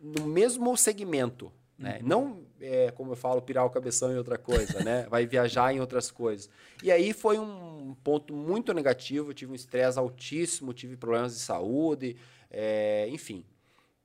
[0.00, 1.50] No mesmo segmento.
[1.78, 1.98] Né?
[2.02, 2.08] Uhum.
[2.08, 5.06] Não, é, como eu falo, pirar o cabeção em outra coisa, né?
[5.08, 6.50] Vai viajar em outras coisas.
[6.82, 9.30] E aí foi um ponto muito negativo.
[9.30, 12.16] Eu tive um estresse altíssimo, tive problemas de saúde,
[12.50, 13.44] é, enfim,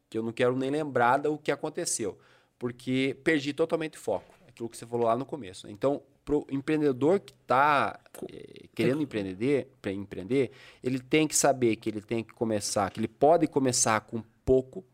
[0.10, 2.18] que eu não quero nem lembrar do que aconteceu,
[2.58, 4.34] porque perdi totalmente foco.
[4.47, 5.68] Aquilo que você falou lá no começo.
[5.68, 7.99] Então, para o empreendedor que está
[8.32, 10.51] é, querendo empreender, empreender,
[10.84, 14.86] ele tem que saber que ele tem que começar, que ele pode começar com pouco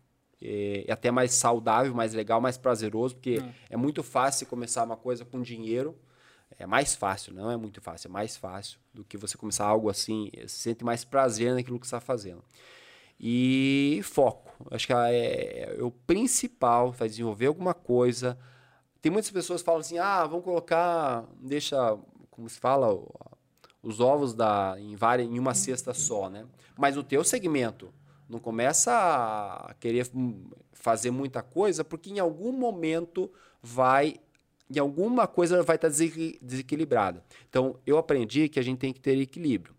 [0.41, 3.51] é, é, até mais saudável, mais legal, mais prazeroso, porque hum.
[3.69, 5.97] é muito fácil começar uma coisa com dinheiro.
[6.57, 9.89] É mais fácil, não é muito fácil, é mais fácil do que você começar algo
[9.89, 12.43] assim, você sente mais prazer naquilo que você está fazendo.
[13.19, 14.49] E foco.
[14.71, 18.37] Acho que é, é o principal, vai desenvolver alguma coisa.
[19.01, 21.97] Tem muitas pessoas que falam assim: ah, vamos colocar, deixa,
[22.31, 22.97] como se fala,
[23.83, 26.45] os ovos da, em, várias, em uma cesta só, né?
[26.77, 27.93] Mas no teu segmento,
[28.29, 30.09] não começa a querer
[30.71, 34.19] fazer muita coisa, porque em algum momento vai
[34.71, 37.23] em alguma coisa vai estar desequilibrada.
[37.49, 39.73] Então, eu aprendi que a gente tem que ter equilíbrio.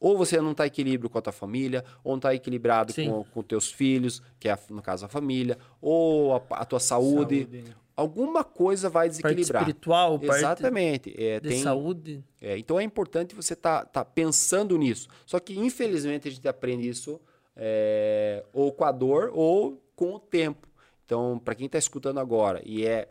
[0.00, 3.42] Ou você não está equilíbrio com a tua família, ou não está equilibrado com, com
[3.42, 7.42] teus filhos, que é, no caso, a família, ou a, a tua saúde.
[7.42, 7.76] saúde.
[7.94, 9.62] Alguma coisa vai desequilibrar.
[9.62, 11.10] Parte espiritual, Exatamente.
[11.10, 12.24] Parte é, de tem, saúde.
[12.40, 15.08] É, então é importante você estar tá, tá pensando nisso.
[15.24, 17.20] Só que, infelizmente, a gente aprende isso
[17.56, 20.68] é, ou com a dor ou com o tempo.
[21.04, 23.08] Então, para quem está escutando agora e é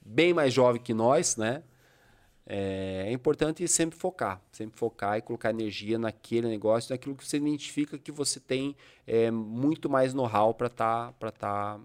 [0.00, 1.62] bem mais jovem que nós, né?
[2.50, 7.36] É, é, importante sempre focar, sempre focar e colocar energia naquele negócio, naquilo que você
[7.36, 8.74] identifica que você tem
[9.06, 11.80] é, muito mais know-how para estar tá, tá,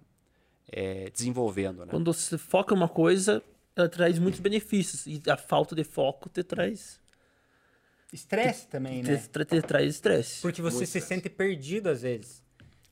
[0.72, 1.80] é, desenvolvendo.
[1.80, 1.88] Né?
[1.92, 3.44] Quando você foca uma coisa,
[3.76, 7.03] ela traz muitos benefícios e a falta de foco te traz
[8.14, 9.18] estresse também, né?
[9.18, 10.42] Te, te, te traz estresse.
[10.42, 11.08] Porque você Muito se estresse.
[11.08, 12.44] sente perdido às vezes.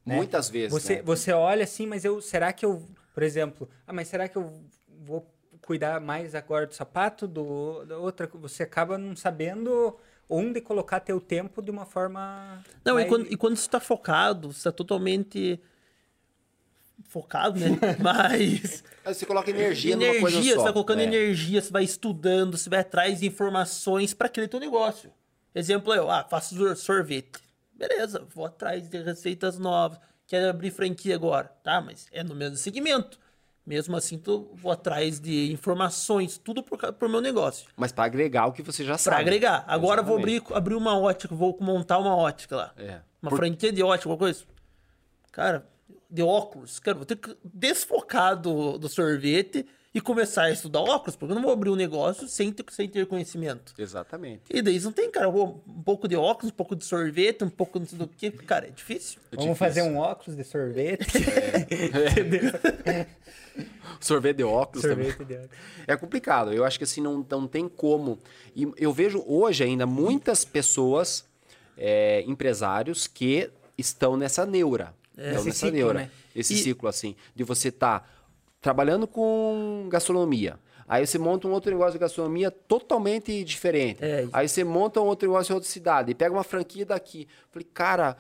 [0.05, 0.15] Né?
[0.15, 0.71] Muitas vezes.
[0.71, 1.01] Você, né?
[1.03, 4.51] você olha assim, mas eu será que eu, por exemplo, ah, mas será que eu
[4.87, 5.31] vou
[5.65, 9.97] cuidar mais agora do sapato, do, da outra, você acaba não sabendo
[10.27, 12.63] onde colocar teu tempo de uma forma.
[12.83, 13.05] Não, mais...
[13.05, 15.59] e, quando, e quando você está focado, você está totalmente
[17.07, 17.69] focado, né?
[17.99, 18.83] Mas.
[19.03, 20.43] Você coloca energia, energia numa coisa só.
[20.43, 21.03] Você está colocando é.
[21.03, 25.11] energia, você vai estudando, você vai atrás de informações para aquele teu negócio.
[25.53, 27.39] Exemplo, eu, ah, faço sorvete.
[27.73, 29.99] Beleza, vou atrás de receitas novas.
[30.27, 31.51] Quero abrir franquia agora.
[31.63, 33.19] Tá, mas é no mesmo segmento.
[33.65, 37.67] Mesmo assim, tô, vou atrás de informações, tudo pro, pro meu negócio.
[37.75, 39.15] Mas para agregar o que você já sabe.
[39.15, 39.63] Para agregar.
[39.67, 42.73] Agora vou abrir, abrir uma ótica, vou montar uma ótica lá.
[42.77, 43.01] É.
[43.21, 43.37] Uma Por...
[43.37, 44.43] franquia de ótica, alguma coisa.
[45.31, 45.67] Cara,
[46.09, 46.79] de óculos.
[46.79, 51.35] Cara, vou ter que desfocar do, do sorvete e começar a estudar óculos, porque eu
[51.35, 53.73] não vou abrir um negócio sem ter, sem ter conhecimento.
[53.77, 54.43] Exatamente.
[54.49, 57.77] E daí não tem, cara, um pouco de óculos, um pouco de sorvete, um pouco
[57.79, 59.19] do que, cara, é difícil.
[59.31, 59.67] É Vamos difícil.
[59.67, 61.17] fazer um óculos de sorvete.
[62.85, 63.05] É.
[63.99, 65.27] sorvete de óculos sorvete também.
[65.27, 65.57] De óculos.
[65.85, 66.53] É complicado.
[66.53, 68.17] Eu acho que assim não, não tem como.
[68.55, 71.25] E eu vejo hoje ainda muitas pessoas,
[71.77, 74.93] é, empresários, que estão nessa neura.
[75.17, 75.93] É, nessa ciclo.
[75.93, 76.09] Né?
[76.35, 76.57] Esse e...
[76.57, 77.99] ciclo, assim, de você estar.
[77.99, 78.21] Tá
[78.61, 80.57] trabalhando com gastronomia.
[80.87, 84.03] Aí você monta um outro negócio de gastronomia totalmente diferente.
[84.03, 84.27] É.
[84.31, 87.27] Aí você monta um outro negócio em outra cidade e pega uma franquia daqui.
[87.49, 88.17] Falei, cara,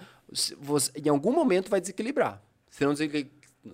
[0.59, 2.41] você, em algum momento vai desequilibrar.
[2.69, 2.95] Se não,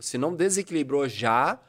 [0.02, 1.60] se não desequilibrou já,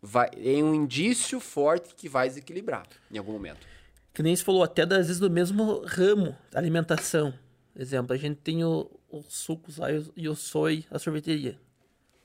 [0.00, 3.66] vai, é um indício forte que vai desequilibrar em algum momento.
[4.14, 7.32] Que nem você falou, até às vezes do mesmo ramo, alimentação.
[7.78, 11.56] Exemplo, a gente tem o, os sucos lá e o soy, a sorveteria.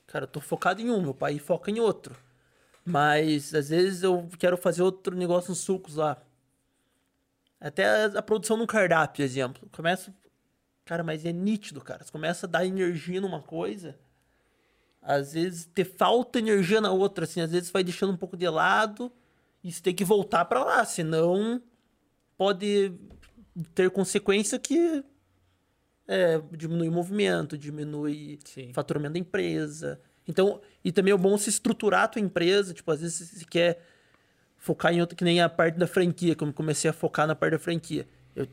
[0.08, 2.16] Cara, eu tô focado em um, meu pai foca em outro.
[2.84, 6.20] Mas às vezes eu quero fazer outro negócio nos sucos lá.
[7.62, 9.70] Até a, a produção no cardápio, exemplo.
[9.72, 10.12] Começa.
[10.86, 12.04] Cara, mas é nítido, cara.
[12.04, 13.96] Você começa a dar energia numa coisa.
[15.04, 17.42] Às vezes ter falta energia na outra, assim.
[17.42, 19.12] Às vezes vai deixando um pouco de lado
[19.64, 20.84] e você tem que voltar para lá.
[20.84, 21.62] Senão
[22.36, 22.92] pode
[23.76, 25.04] ter consequência que
[26.08, 28.40] é, diminui o movimento, diminui
[28.70, 30.00] o faturamento da empresa.
[30.28, 33.82] Então, e também é bom se estruturar a tua empresa, tipo, às vezes você quer
[34.58, 37.52] focar em outra, que nem a parte da franquia, como comecei a focar na parte
[37.52, 38.08] da franquia.
[38.36, 38.48] Eu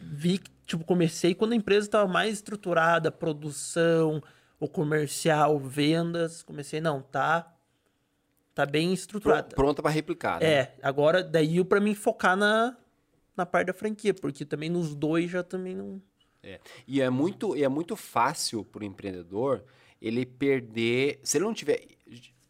[0.00, 4.22] vi que, tipo, comecei quando a empresa estava mais estruturada, produção,
[4.58, 7.48] o comercial, vendas, comecei, não, tá
[8.54, 9.54] tá bem estruturada.
[9.54, 10.46] Pronta para replicar, né?
[10.46, 12.76] É, agora daí para mim focar na
[13.34, 16.02] na parte da franquia, porque também nos dois já também não
[16.42, 16.58] é.
[16.86, 19.62] E é muito, é muito fácil para o empreendedor
[20.00, 21.20] ele perder.
[21.22, 21.86] Se ele não tiver.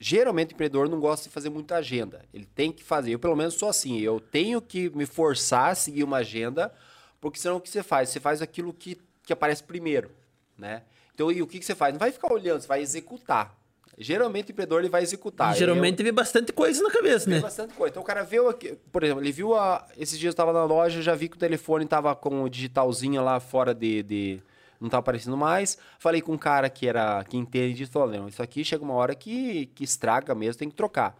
[0.01, 2.25] Geralmente o empreendedor não gosta de fazer muita agenda.
[2.33, 3.13] Ele tem que fazer.
[3.13, 4.01] Eu, pelo menos, sou assim.
[4.01, 6.75] Eu tenho que me forçar a seguir uma agenda,
[7.21, 8.09] porque senão o que você faz?
[8.09, 10.11] Você faz aquilo que, que aparece primeiro.
[10.59, 10.83] Né?
[11.15, 11.93] Então, e o que, que você faz?
[11.93, 13.57] Não vai ficar olhando, você vai executar.
[13.99, 15.55] Geralmente o empreendedor ele vai executar.
[15.55, 17.41] E geralmente vê bastante coisa na cabeça, né?
[17.41, 17.91] bastante coisa.
[17.91, 19.87] Então o cara viu aqui, por exemplo, ele viu a.
[19.99, 23.23] Esses dias eu estava na loja, já vi que o telefone estava com o digitalzinho
[23.23, 24.03] lá fora de.
[24.03, 24.43] de
[24.81, 25.79] não estava aparecendo mais.
[25.99, 28.95] Falei com um cara que era que entende disso, falou: não, isso aqui chega uma
[28.95, 31.15] hora que, que estraga mesmo, tem que trocar.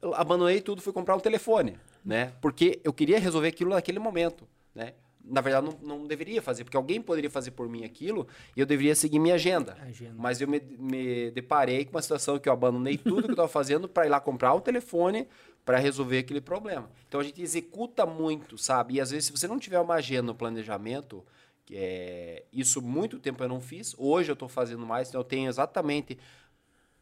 [0.00, 2.32] Eu abandonei tudo, fui comprar um telefone, né?
[2.40, 4.92] Porque eu queria resolver aquilo naquele momento, né?
[5.24, 8.66] Na verdade, não, não deveria fazer, porque alguém poderia fazer por mim aquilo e eu
[8.66, 9.76] deveria seguir minha agenda.
[9.82, 10.14] agenda.
[10.16, 13.48] Mas eu me, me, deparei com uma situação que eu abandonei tudo que eu estava
[13.48, 15.28] fazendo para ir lá comprar o telefone
[15.64, 16.90] para resolver aquele problema.
[17.06, 18.94] Então a gente executa muito, sabe?
[18.94, 21.24] E às vezes, se você não tiver uma agenda no planejamento,
[21.66, 25.24] que é, isso muito tempo eu não fiz, hoje eu estou fazendo mais, então eu
[25.24, 26.18] tenho exatamente.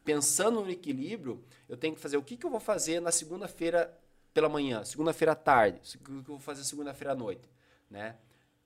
[0.03, 3.93] Pensando no equilíbrio, eu tenho que fazer o que, que eu vou fazer na segunda-feira
[4.33, 7.47] pela manhã, segunda-feira à tarde, o que eu vou fazer segunda-feira à noite
[7.89, 8.15] né?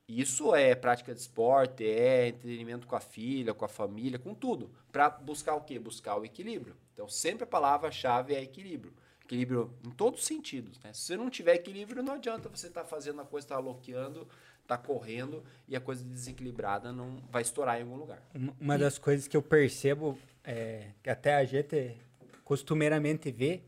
[0.08, 4.70] Isso é prática de esporte, é entretenimento com a filha, com a família, com tudo.
[4.92, 5.80] Para buscar o quê?
[5.80, 6.76] Buscar o equilíbrio.
[6.94, 8.94] Então, sempre a palavra-chave é equilíbrio.
[9.24, 10.92] Equilíbrio em todos os sentidos, né?
[10.92, 14.28] Se você não tiver equilíbrio, não adianta você estar fazendo a coisa, estar tá loqueando,
[14.68, 18.22] tá correndo e a coisa desequilibrada não vai estourar em algum lugar.
[18.34, 21.96] Uma, uma das coisas que eu percebo, é, que até a gente
[22.44, 23.62] costumeiramente vê,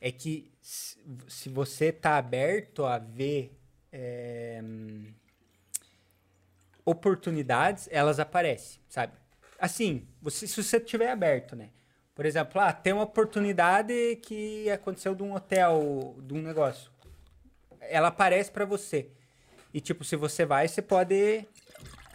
[0.00, 3.59] é que se você está aberto a ver
[3.92, 4.62] é,
[6.84, 9.12] oportunidades, elas aparecem, sabe?
[9.58, 11.70] Assim, você, se você estiver aberto, né?
[12.14, 16.90] Por exemplo, ah, tem uma oportunidade que aconteceu de um hotel, de um negócio.
[17.80, 19.08] Ela aparece para você.
[19.72, 21.46] E, tipo, se você vai, você pode,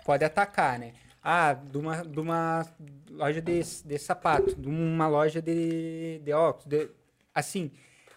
[0.03, 0.93] pode atacar, né?
[1.23, 2.67] Ah, de uma, de uma
[3.09, 6.67] loja de, de sapato, de uma loja de, de óculos.
[6.67, 6.89] De,
[7.33, 7.71] assim,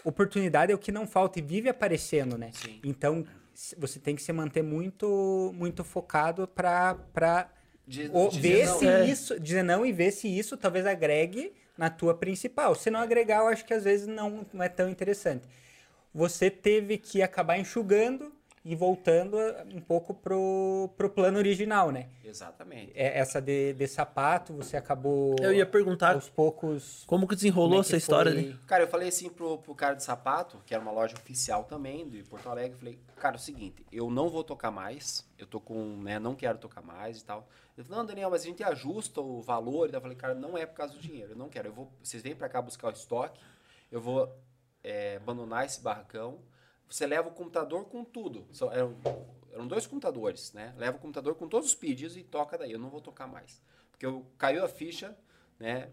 [0.04, 2.50] oportunidade é o que não falta e vive aparecendo, né?
[2.52, 2.80] Sim.
[2.84, 3.24] Então,
[3.76, 7.48] você tem que se manter muito, muito focado para
[8.40, 9.04] ver se é.
[9.06, 12.74] isso, dizer não e ver se isso talvez agregue na tua principal.
[12.74, 15.44] Se não agregar, eu acho que às vezes não, não é tão interessante.
[16.14, 18.32] Você teve que acabar enxugando
[18.68, 19.38] e voltando
[19.72, 22.10] um pouco pro, pro plano original, né?
[22.22, 22.92] Exatamente.
[22.94, 25.36] É, essa de, de sapato, você acabou.
[25.40, 26.12] Eu ia perguntar.
[26.14, 27.02] Aos poucos.
[27.06, 28.58] Como que desenrolou como é que essa história, né?
[28.66, 32.06] Cara, eu falei assim pro, pro cara de sapato, que era uma loja oficial também
[32.10, 35.46] de Porto Alegre, eu falei, cara, é o seguinte, eu não vou tocar mais, eu
[35.46, 37.48] tô com, né, não quero tocar mais e tal.
[37.74, 39.88] Ele falou, não, Daniel, mas a gente ajusta o valor.
[39.90, 41.68] Eu falei, cara, não é por causa do dinheiro, eu não quero.
[41.68, 43.40] Eu vou, vocês vêm para cá buscar o estoque,
[43.90, 44.30] eu vou
[44.84, 46.38] é, abandonar esse barracão.
[46.88, 48.46] Você leva o computador com tudo.
[48.50, 48.96] Só, eram,
[49.52, 50.74] eram dois computadores, né?
[50.76, 52.72] Leva o computador com todos os pedidos e toca daí.
[52.72, 53.62] Eu não vou tocar mais.
[53.90, 55.16] Porque eu, caiu a ficha,
[55.58, 55.90] né?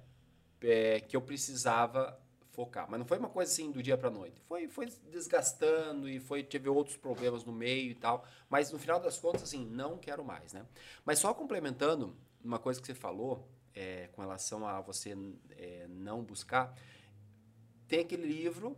[0.61, 2.19] É, que eu precisava
[2.55, 2.89] focar.
[2.89, 4.41] Mas não foi uma coisa assim do dia para noite.
[4.47, 8.25] Foi, foi desgastando e foi teve outros problemas no meio e tal.
[8.49, 10.65] Mas no final das contas, assim, não quero mais, né?
[11.03, 15.15] Mas só complementando uma coisa que você falou é, com relação a você
[15.57, 16.73] é, não buscar,
[17.87, 18.77] tem aquele livro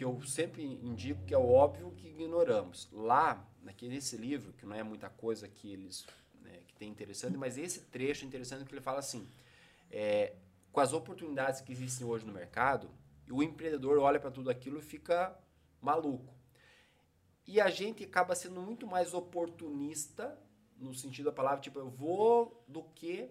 [0.00, 2.88] que eu sempre indico que é óbvio que ignoramos.
[2.90, 3.46] Lá,
[3.82, 6.06] nesse livro, que não é muita coisa que eles
[6.40, 9.28] né, que tem interessante, mas esse trecho é interessante que ele fala assim,
[9.90, 10.36] é,
[10.72, 12.90] com as oportunidades que existem hoje no mercado,
[13.30, 15.38] o empreendedor olha para tudo aquilo e fica
[15.82, 16.34] maluco.
[17.46, 20.34] E a gente acaba sendo muito mais oportunista,
[20.78, 23.30] no sentido da palavra, tipo, eu vou do que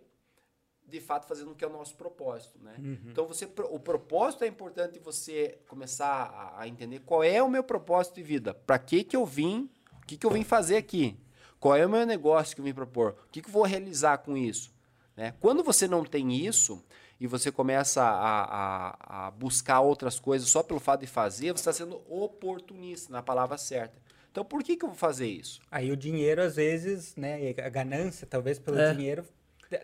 [0.90, 2.76] de fato fazendo o que é o nosso propósito, né?
[2.78, 2.98] Uhum.
[3.08, 7.64] Então você o propósito é importante você começar a, a, entender qual é o meu
[7.64, 9.70] propósito de vida, para que que eu vim,
[10.02, 11.18] o que que eu vim fazer aqui,
[11.60, 14.18] qual é o meu negócio que eu vim propor, o que que eu vou realizar
[14.20, 14.74] com isso,
[15.16, 15.34] né?
[15.40, 16.84] Quando você não tem isso,
[17.20, 21.70] e você começa a, a, a buscar outras coisas só pelo fato de fazer, você
[21.70, 24.00] está sendo oportunista, na palavra certa.
[24.32, 25.60] Então, por que, que eu vou fazer isso?
[25.70, 28.94] Aí o dinheiro, às vezes, né, a ganância, talvez pelo é.
[28.94, 29.26] dinheiro,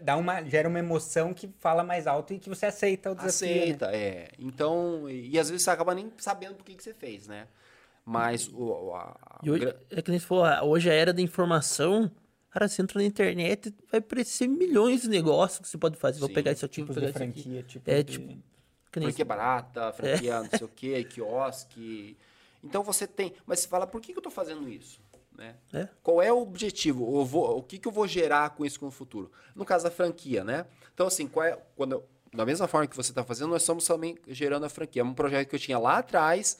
[0.01, 3.49] dá uma, gera uma emoção que fala mais alto e que você aceita o desafio.
[3.49, 3.97] Aceita, né?
[3.97, 4.27] é.
[4.39, 7.47] Então, e, e, às vezes você acaba nem sabendo por que, que você fez, né?
[8.05, 8.93] Mas o.
[8.93, 12.11] A, a, hoje, é que nem se for, hoje a era da informação
[12.55, 16.15] Cara, você entra na internet, vai aparecer milhões de negócios que você pode fazer.
[16.15, 17.67] Sim, Vou pegar isso aqui, vou pegar franquia, aqui.
[17.67, 18.13] Tipo é, de...
[18.13, 18.37] tipo...
[18.89, 20.39] Franquia barata, franquia é.
[20.39, 22.17] não sei o que, quiosque.
[22.63, 23.33] Então você tem...
[23.45, 25.01] Mas você fala, por que, que eu estou fazendo isso?
[25.37, 25.55] Né?
[25.73, 25.89] É.
[26.01, 27.23] Qual é o objetivo?
[27.25, 29.31] Vou, o que, que eu vou gerar com isso no futuro?
[29.53, 30.65] No caso da franquia, né?
[30.93, 32.03] Então, assim, qual é, quando
[32.35, 35.01] da mesma forma que você está fazendo, nós estamos também gerando a franquia.
[35.01, 36.59] É um projeto que eu tinha lá atrás,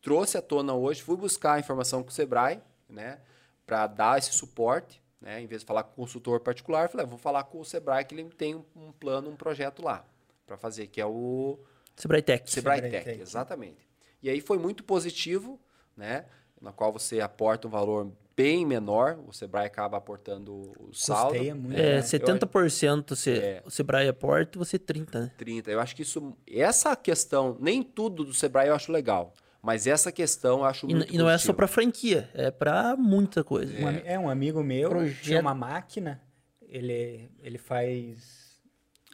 [0.00, 3.20] trouxe à tona hoje, fui buscar a informação com o Sebrae, né?
[3.64, 5.00] Para dar esse suporte.
[5.20, 5.40] Né?
[5.40, 7.64] Em vez de falar com o consultor particular, eu falei, ah, vou falar com o
[7.64, 10.04] Sebrae, que ele tem um, plano, um projeto lá
[10.44, 11.60] para fazer, que é o...
[11.94, 12.50] Sebrae Tech.
[12.50, 13.88] Sebrae, Sebrae Tech, Tech, exatamente.
[14.20, 15.60] E aí foi muito positivo,
[15.96, 16.26] né?
[16.62, 21.32] Na qual você aporta um valor bem menor, o Sebrae acaba aportando o saldo.
[21.32, 21.78] Custeia muito.
[21.78, 22.00] É, né?
[22.00, 25.30] 70% se, é, o Sebrae aporta, você 30, né?
[25.36, 25.70] 30.
[25.70, 29.34] Eu acho que isso, essa questão, nem tudo do Sebrae eu acho legal.
[29.62, 32.96] Mas essa questão eu acho e, muito E não é só para franquia, é para
[32.96, 33.72] muita coisa.
[34.06, 34.14] É.
[34.14, 34.18] é.
[34.18, 35.22] um amigo meu, Projeto...
[35.22, 36.20] tinha uma máquina,
[36.68, 38.60] ele, ele faz...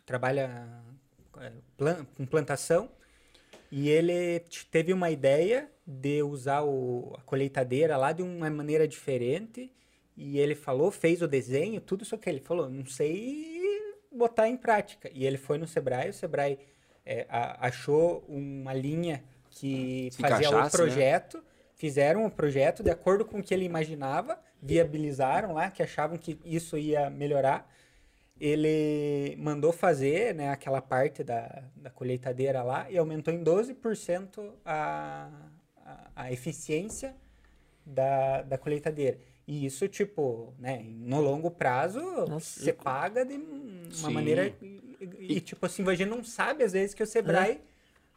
[0.07, 0.71] trabalha
[1.39, 1.53] é,
[2.17, 2.89] com plantação
[3.71, 4.41] e ele
[4.71, 9.73] teve uma ideia de usar o, a colheitadeira lá de uma maneira diferente
[10.17, 13.57] e ele falou, fez o desenho, tudo só que ele falou, não sei
[14.11, 15.11] botar em prática.
[15.15, 16.59] E ele foi no Sebrae, o Sebrae
[17.07, 20.69] é, a, achou uma linha que Se fazia o né?
[20.71, 21.43] projeto, né?
[21.75, 26.39] fizeram o projeto de acordo com o que ele imaginava, viabilizaram lá, que achavam que
[26.45, 27.73] isso ia melhorar.
[28.41, 35.29] Ele mandou fazer né, aquela parte da, da colheitadeira lá e aumentou em 12% a,
[35.85, 37.17] a, a eficiência
[37.85, 39.19] da, da colheitadeira.
[39.47, 42.75] E isso, tipo, né, no longo prazo, Nossa, você eu...
[42.75, 44.13] paga de uma Sim.
[44.13, 44.55] maneira.
[44.61, 47.61] E, e, tipo assim, a gente não sabe, às vezes, que o Sebrae.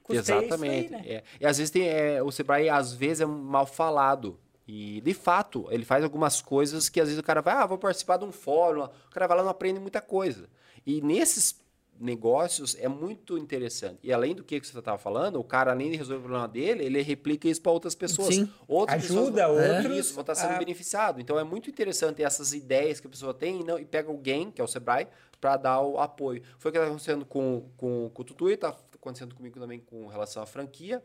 [0.09, 0.93] É Exatamente.
[0.93, 1.03] aí, né?
[1.07, 1.23] É.
[1.39, 4.37] E às vezes tem, é, o Sebrae às vezes é mal falado.
[4.67, 7.77] E de fato, ele faz algumas coisas que às vezes o cara vai, ah, vou
[7.77, 10.47] participar de um fórum, o cara vai lá e não aprende muita coisa.
[10.85, 11.59] E nesses
[11.99, 13.99] negócios é muito interessante.
[14.01, 16.47] E além do que que você estava falando, o cara, além de resolver o problema
[16.47, 18.33] dele, ele replica isso para outras pessoas.
[18.35, 18.49] Sim.
[18.67, 21.21] Outras Ajuda pessoas vão- outros Isso, vão estar sendo a- beneficiados.
[21.21, 24.49] Então é muito interessante essas ideias que a pessoa tem e, não, e pega alguém,
[24.51, 25.07] que é o Sebrae,
[25.39, 26.41] para dar o apoio.
[26.57, 29.79] Foi o que está acontecendo com, com, com o Tutu e está acontecendo comigo também
[29.79, 31.03] com relação à franquia.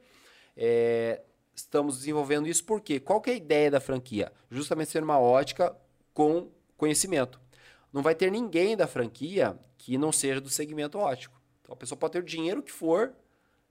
[0.56, 1.20] É,
[1.56, 4.30] estamos desenvolvendo isso porque qual que é a ideia da franquia?
[4.50, 5.74] Justamente ser uma ótica
[6.12, 7.40] com conhecimento.
[7.92, 11.40] Não vai ter ninguém da franquia que não seja do segmento ótico.
[11.62, 13.12] Então a pessoa pode ter o dinheiro que for.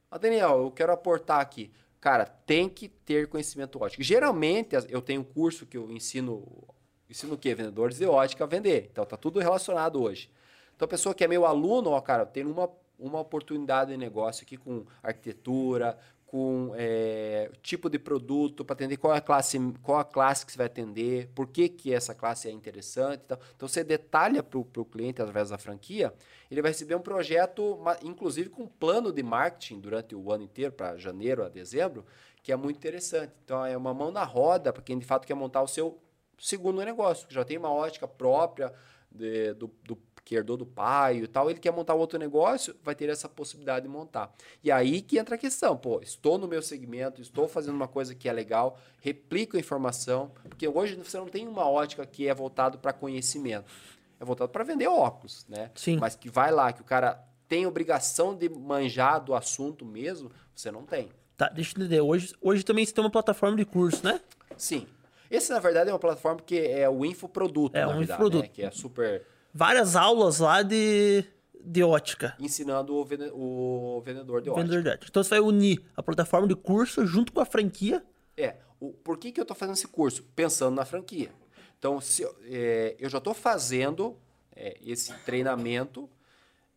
[0.10, 1.72] Ah, Daniel, eu quero aportar aqui.
[2.02, 4.04] Cara, tem que ter conhecimento ótico.
[4.04, 6.68] Geralmente, eu tenho um curso que eu ensino.
[7.10, 7.54] Ensino o quê?
[7.54, 8.90] Vendedores de ótica a vender.
[8.92, 10.30] Então tá tudo relacionado hoje.
[10.76, 14.44] Então a pessoa que é meu aluno, ó, cara, tem uma, uma oportunidade de negócio
[14.44, 15.98] aqui com arquitetura,
[16.36, 20.52] com é, tipo de produto, para atender qual é a classe, qual a classe que
[20.52, 23.22] você vai atender, por que, que essa classe é interessante.
[23.22, 23.40] e tal.
[23.56, 26.14] Então você detalha para o cliente através da franquia,
[26.52, 30.74] ele vai receber um projeto, inclusive com um plano de marketing durante o ano inteiro,
[30.74, 32.06] para janeiro a dezembro,
[32.44, 33.32] que é muito interessante.
[33.46, 35.98] Então é uma mão na roda para quem de fato quer montar o seu
[36.38, 38.74] segundo negócio, que já tem uma ótica própria
[39.10, 42.96] de- do, do que herdou do pai e tal, ele quer montar outro negócio, vai
[42.96, 44.34] ter essa possibilidade de montar.
[44.64, 48.16] E aí que entra a questão, pô, estou no meu segmento, estou fazendo uma coisa
[48.16, 52.34] que é legal, replico a informação, porque hoje você não tem uma ótica que é
[52.34, 53.72] voltado para conhecimento,
[54.20, 55.70] é voltado para vender óculos, né?
[55.76, 55.98] Sim.
[55.98, 60.72] Mas que vai lá, que o cara tem obrigação de manjar do assunto mesmo, você
[60.72, 61.10] não tem.
[61.38, 62.02] Tá, deixa eu entender.
[62.02, 64.20] Hoje, hoje também você tem uma plataforma de curso, né?
[64.58, 64.88] Sim.
[65.30, 68.44] Esse, na verdade, é uma plataforma que é o infoproduto, É, na um verdade, infoproduto.
[68.44, 68.50] né?
[68.52, 69.24] Que é super
[69.58, 71.24] Várias aulas lá de,
[71.64, 72.36] de ótica.
[72.39, 74.62] ensinando o, vende- o vendedor de ótica.
[74.64, 75.08] Vendedor de ótica.
[75.10, 78.03] Então você vai unir a plataforma de curso junto com a franquia.
[78.36, 80.24] É, o, por que, que eu estou fazendo esse curso?
[80.36, 81.32] Pensando na franquia.
[81.80, 84.18] Então, se, eu- é, eu já estou fazendo
[84.53, 86.10] é, esse treinamento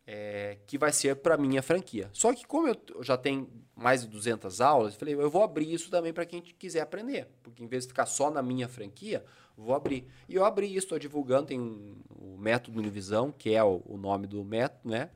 [0.07, 2.09] é, que vai ser para minha franquia.
[2.13, 5.71] Só que como eu já tenho mais de 200 aulas, eu falei, eu vou abrir
[5.73, 7.27] isso também para quem quiser aprender.
[7.43, 9.23] Porque em vez de ficar só na minha franquia,
[9.63, 10.05] vou abrir.
[10.27, 13.97] E eu abri isso, estou divulgando, tem um, o método Univisão, que é o, o
[13.97, 15.09] nome do método, né?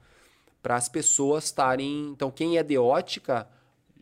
[0.61, 2.09] Para as pessoas estarem...
[2.09, 3.47] Então, quem é de ótica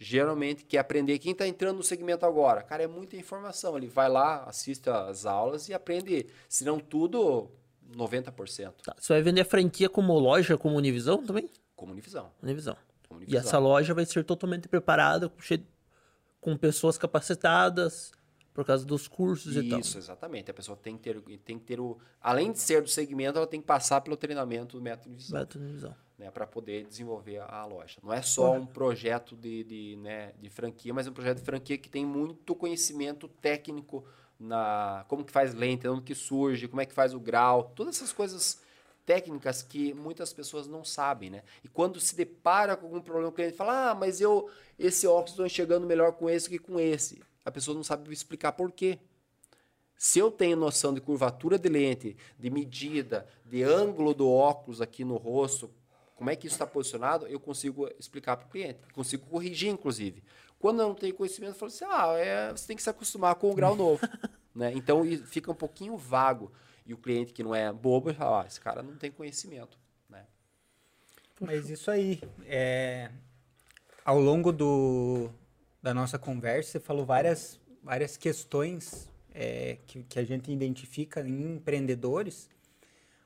[0.02, 1.20] geralmente quer aprender.
[1.20, 3.78] Quem está entrando no segmento agora, cara, é muita informação.
[3.78, 6.26] Ele vai lá, assiste as aulas e aprende.
[6.50, 7.52] Se não tudo,
[7.96, 8.74] 90%.
[8.84, 11.48] Tá, Você vai vender a franquia como loja, como Univisão também?
[11.76, 12.32] Como Univisão.
[12.42, 12.76] Univisão.
[13.08, 13.48] Como E Univisão.
[13.48, 15.32] essa loja vai ser totalmente preparada,
[16.40, 18.12] com pessoas capacitadas,
[18.54, 19.80] por causa dos cursos e tal.
[19.80, 20.52] Isso, exatamente.
[20.52, 21.98] A pessoa tem que ter, tem que ter o.
[22.20, 25.40] Além de ser do segmento, ela tem que passar pelo treinamento do método Univisão.
[25.40, 25.96] Método Univisão.
[26.18, 27.98] né, para poder desenvolver a, a loja.
[28.04, 31.44] Não é só um projeto de, de, né, de franquia, mas é um projeto de
[31.46, 34.06] franquia que tem muito conhecimento técnico
[34.40, 37.96] na como que faz lente, onde que surge, como é que faz o grau, todas
[37.98, 38.62] essas coisas
[39.06, 41.44] técnicas que muitas pessoas não sabem, né?
[41.64, 45.32] E quando se depara com algum problema, o cliente fala: "Ah, mas eu esse óculos
[45.32, 47.22] estou enxergando melhor com esse que com esse".
[47.44, 49.00] A pessoa não sabe explicar por quê.
[49.98, 55.04] Se eu tenho noção de curvatura de lente, de medida, de ângulo do óculos aqui
[55.04, 55.70] no rosto,
[56.16, 58.80] como é que isso está posicionado, eu consigo explicar para o cliente.
[58.94, 60.24] Consigo corrigir, inclusive.
[60.60, 63.36] Quando eu não tenho conhecimento, eu falo assim, ah, é, você tem que se acostumar
[63.36, 64.02] com o grau novo.
[64.54, 64.72] né?
[64.76, 66.52] Então, fica um pouquinho vago.
[66.86, 69.80] E o cliente que não é bobo, fala, ah, esse cara não tem conhecimento.
[70.10, 70.26] Né?
[71.40, 73.10] Mas isso aí, é,
[74.06, 75.30] ao longo do,
[75.82, 81.56] da nossa conversa, você falou várias, várias questões é, que, que a gente identifica em
[81.56, 82.50] empreendedores,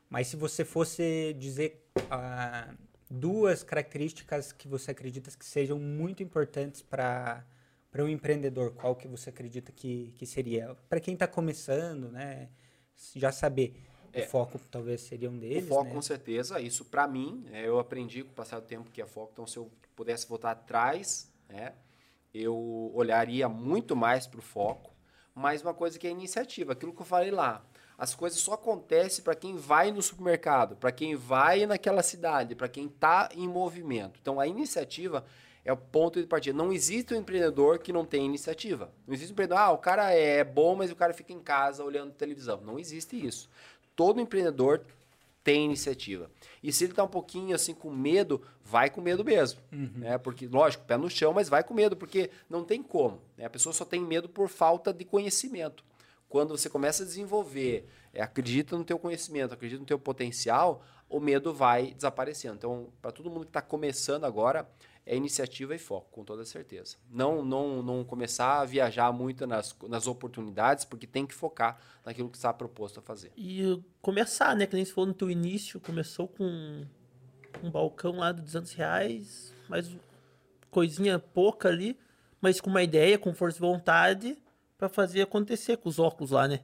[0.10, 2.74] mas se você fosse dizer ah,
[3.10, 7.46] duas características que você acredita que sejam muito importantes para
[7.96, 10.76] para um empreendedor, qual que você acredita que, que seria?
[10.90, 12.50] Para quem está começando, né?
[13.16, 13.74] Já saber.
[14.12, 14.24] É.
[14.24, 15.92] O foco talvez seria um deles, o foco, né?
[15.94, 19.06] com certeza, isso para mim, é, eu aprendi com o passar do tempo que é
[19.06, 19.32] foco.
[19.32, 21.74] Então, se eu pudesse voltar atrás, né,
[22.36, 24.94] eu olharia muito mais para o foco.
[25.34, 27.66] Mas uma coisa que é iniciativa, aquilo que eu falei lá.
[27.98, 32.68] As coisas só acontecem para quem vai no supermercado, para quem vai naquela cidade, para
[32.68, 34.20] quem está em movimento.
[34.22, 35.26] Então, a iniciativa
[35.64, 36.58] é o ponto de partida.
[36.58, 38.92] Não existe um empreendedor que não tem iniciativa.
[39.08, 41.84] Não existe um empreendedor, ah, o cara é bom, mas o cara fica em casa
[41.84, 42.60] olhando televisão.
[42.62, 43.50] Não existe isso.
[43.96, 44.86] Todo empreendedor
[45.46, 46.32] tem iniciativa.
[46.64, 49.62] E se ele está um pouquinho assim com medo, vai com medo mesmo.
[50.00, 50.18] Né?
[50.18, 53.22] Porque, lógico, pé no chão, mas vai com medo, porque não tem como.
[53.38, 53.46] né?
[53.46, 55.86] A pessoa só tem medo por falta de conhecimento.
[56.28, 61.20] Quando você começa a desenvolver, é, acredita no teu conhecimento, acredita no teu potencial, o
[61.20, 62.56] medo vai desaparecendo.
[62.56, 64.68] Então, para todo mundo que está começando agora,
[65.06, 66.98] é iniciativa e foco, com toda certeza.
[67.10, 72.30] Não, não, não começar a viajar muito nas, nas oportunidades, porque tem que focar naquilo
[72.30, 73.32] que está proposto a fazer.
[73.38, 74.66] E começar, né?
[74.66, 76.86] Que nem se falou no teu início, começou com
[77.64, 79.96] um balcão lá de 200 reais, mais
[80.72, 81.98] coisinha pouca ali,
[82.42, 84.38] mas com uma ideia, com força de vontade,
[84.78, 86.62] para fazer acontecer com os óculos lá, né?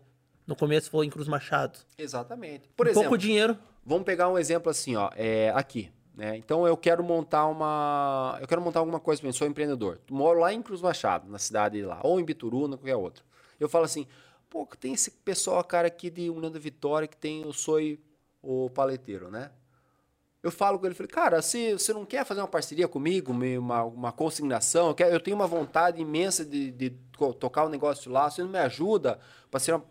[0.47, 1.79] No começo falou em Cruz Machado.
[1.97, 2.67] Exatamente.
[2.75, 3.57] Por um exemplo, pouco dinheiro.
[3.85, 5.91] vamos pegar um exemplo assim, ó, é, aqui.
[6.21, 6.37] Né?
[6.37, 8.37] Então eu quero montar uma.
[8.39, 9.99] Eu quero montar alguma coisa, eu sou empreendedor.
[10.07, 13.23] Moro lá em Cruz Machado, na cidade lá, ou em Bituruna, qualquer outra.
[13.59, 14.05] Eu falo assim,
[14.47, 17.99] pô, tem esse pessoal, cara, aqui de União da Vitória que tem o Soi
[18.39, 19.49] o paleteiro, né?
[20.43, 23.83] Eu falo com ele, falei, cara, se você não quer fazer uma parceria comigo, uma,
[23.83, 26.91] uma consignação, eu, quero, eu tenho uma vontade imensa de, de
[27.39, 29.19] tocar o um negócio lá, você não me ajuda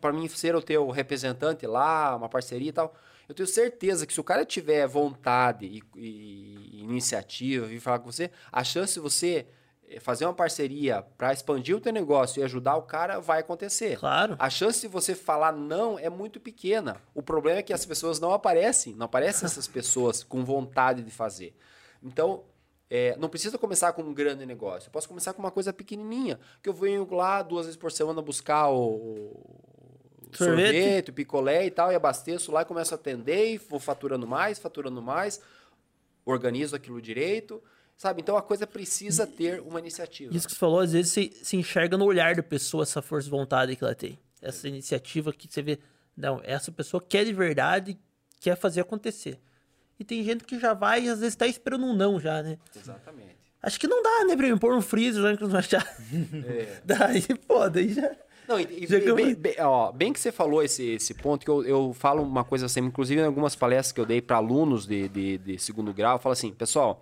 [0.00, 2.94] para mim ser o teu representante lá, uma parceria e tal.
[3.30, 8.00] Eu tenho certeza que se o cara tiver vontade e, e, e iniciativa, vir falar
[8.00, 9.46] com você, a chance de você
[9.88, 13.96] eh, fazer uma parceria para expandir o teu negócio e ajudar o cara vai acontecer.
[14.00, 14.34] Claro.
[14.36, 17.00] A chance de você falar não é muito pequena.
[17.14, 21.10] O problema é que as pessoas não aparecem, não aparecem essas pessoas com vontade de
[21.12, 21.54] fazer.
[22.02, 22.42] Então,
[22.90, 24.88] é, não precisa começar com um grande negócio.
[24.88, 28.20] Eu posso começar com uma coisa pequenininha, que eu venho lá duas vezes por semana
[28.20, 29.40] buscar o,
[30.36, 30.80] sorvete.
[30.80, 34.58] sorvete, picolé e tal, e abasteço lá e começo a atender e vou faturando mais,
[34.58, 35.40] faturando mais,
[36.24, 37.62] organizo aquilo direito,
[37.96, 38.20] sabe?
[38.20, 40.34] Então a coisa precisa ter uma iniciativa.
[40.34, 43.24] Isso que você falou, às vezes se, se enxerga no olhar da pessoa essa força
[43.24, 44.18] de vontade que ela tem.
[44.40, 45.78] Essa iniciativa que você vê,
[46.16, 47.98] não, essa pessoa quer de verdade,
[48.40, 49.38] quer fazer acontecer.
[49.98, 52.58] E tem gente que já vai e às vezes está esperando um não já, né?
[52.74, 53.36] Exatamente.
[53.62, 55.86] Acho que não dá, né, pra me pôr um freezer lá em Cruz Machado.
[56.46, 56.80] É.
[56.84, 58.10] daí, pô, daí já...
[58.50, 61.64] Não, e, e bem, bem, ó, bem que você falou esse, esse ponto, que eu,
[61.64, 65.08] eu falo uma coisa assim, inclusive em algumas palestras que eu dei para alunos de,
[65.08, 67.00] de, de, segundo grau, eu falo assim, pessoal,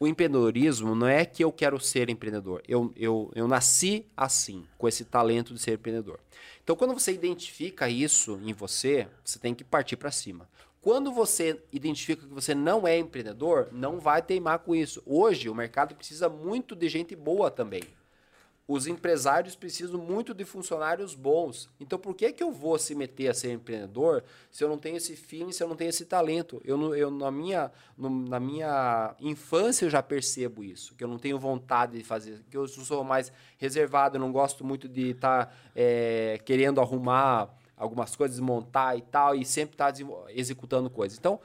[0.00, 4.88] o empreendedorismo não é que eu quero ser empreendedor, eu, eu, eu nasci assim, com
[4.88, 6.18] esse talento de ser empreendedor.
[6.64, 10.48] Então, quando você identifica isso em você, você tem que partir para cima.
[10.82, 15.00] Quando você identifica que você não é empreendedor, não vai teimar com isso.
[15.06, 17.84] Hoje, o mercado precisa muito de gente boa também
[18.66, 21.68] os empresários precisam muito de funcionários bons.
[21.78, 24.96] Então, por que, que eu vou se meter a ser empreendedor se eu não tenho
[24.96, 26.62] esse feeling, se eu não tenho esse talento?
[26.64, 31.18] Eu, eu na, minha, no, na minha infância, eu já percebo isso, que eu não
[31.18, 35.46] tenho vontade de fazer, que eu sou mais reservado, eu não gosto muito de estar
[35.46, 40.00] tá, é, querendo arrumar algumas coisas, montar e tal, e sempre estar tá
[40.30, 41.18] executando coisas.
[41.18, 41.38] Então,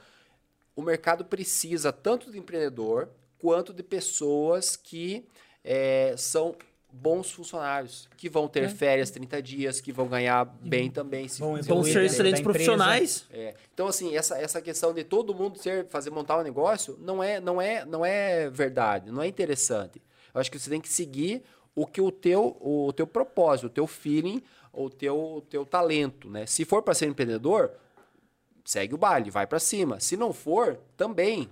[0.74, 5.26] o mercado precisa tanto de empreendedor quanto de pessoas que
[5.62, 6.54] é, são
[6.92, 8.68] bons funcionários, que vão ter é.
[8.68, 11.28] férias 30 dias, que vão ganhar bem também.
[11.28, 13.26] Se vão, vão ser excelentes profissionais.
[13.30, 13.54] É.
[13.72, 17.40] Então, assim, essa, essa questão de todo mundo ser, fazer montar um negócio não é,
[17.40, 20.02] não, é, não é verdade, não é interessante.
[20.34, 21.42] Eu acho que você tem que seguir
[21.74, 26.28] o que o teu, o teu propósito, o teu feeling, o teu, o teu talento,
[26.28, 26.46] né?
[26.46, 27.72] Se for para ser empreendedor,
[28.64, 29.98] segue o baile, vai para cima.
[30.00, 31.48] Se não for, também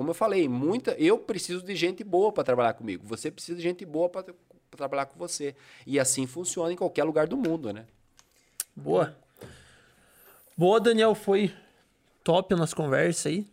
[0.00, 3.06] como eu falei, muita, eu preciso de gente boa para trabalhar comigo.
[3.06, 4.32] Você precisa de gente boa para
[4.76, 5.54] trabalhar com você.
[5.86, 7.86] E assim funciona em qualquer lugar do mundo, né?
[8.74, 9.16] Boa.
[10.56, 11.54] Boa, Daniel, foi
[12.22, 13.46] top a nossa conversa aí.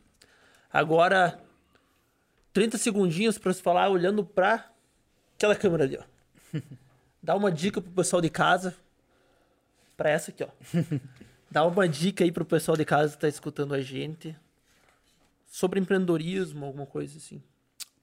[0.71, 1.39] Agora
[2.53, 4.69] 30 segundinhos para você falar olhando para
[5.35, 6.03] aquela câmera ali, ó.
[7.21, 8.75] Dá uma dica pro pessoal de casa.
[9.95, 10.49] Para essa aqui, ó.
[11.49, 14.35] Dá uma dica aí pro pessoal de casa que tá escutando a gente
[15.49, 17.41] sobre empreendedorismo, alguma coisa assim.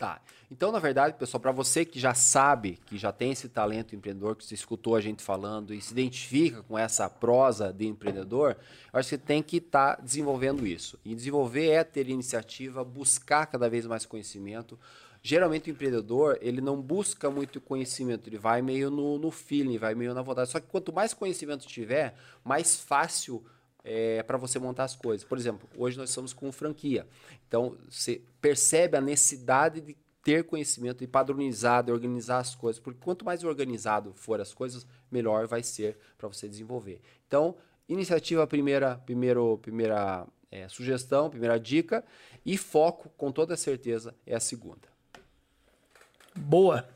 [0.05, 0.21] Tá.
[0.51, 4.37] Então, na verdade, pessoal, para você que já sabe, que já tem esse talento empreendedor,
[4.37, 8.55] que você escutou a gente falando e se identifica com essa prosa de empreendedor,
[8.93, 11.01] eu acho que você tem que estar tá desenvolvendo isso.
[11.07, 14.79] E desenvolver é ter iniciativa, buscar cada vez mais conhecimento.
[15.23, 19.95] Geralmente o empreendedor, ele não busca muito conhecimento, ele vai meio no, no feeling, vai
[19.95, 20.51] meio na vontade.
[20.51, 23.43] Só que quanto mais conhecimento tiver, mais fácil
[23.85, 25.25] é, para você montar as coisas.
[25.25, 27.07] Por exemplo, hoje nós estamos com franquia.
[27.47, 32.99] Então, você percebe a necessidade de ter conhecimento e padronizar, de organizar as coisas, porque
[33.05, 37.03] quanto mais organizado for as coisas, melhor vai ser para você desenvolver.
[37.29, 37.55] Então,
[37.87, 42.03] iniciativa primeira, primeiro, primeira é, sugestão, primeira dica,
[42.45, 44.89] e foco, com toda certeza, é a segunda.
[46.35, 46.89] Boa.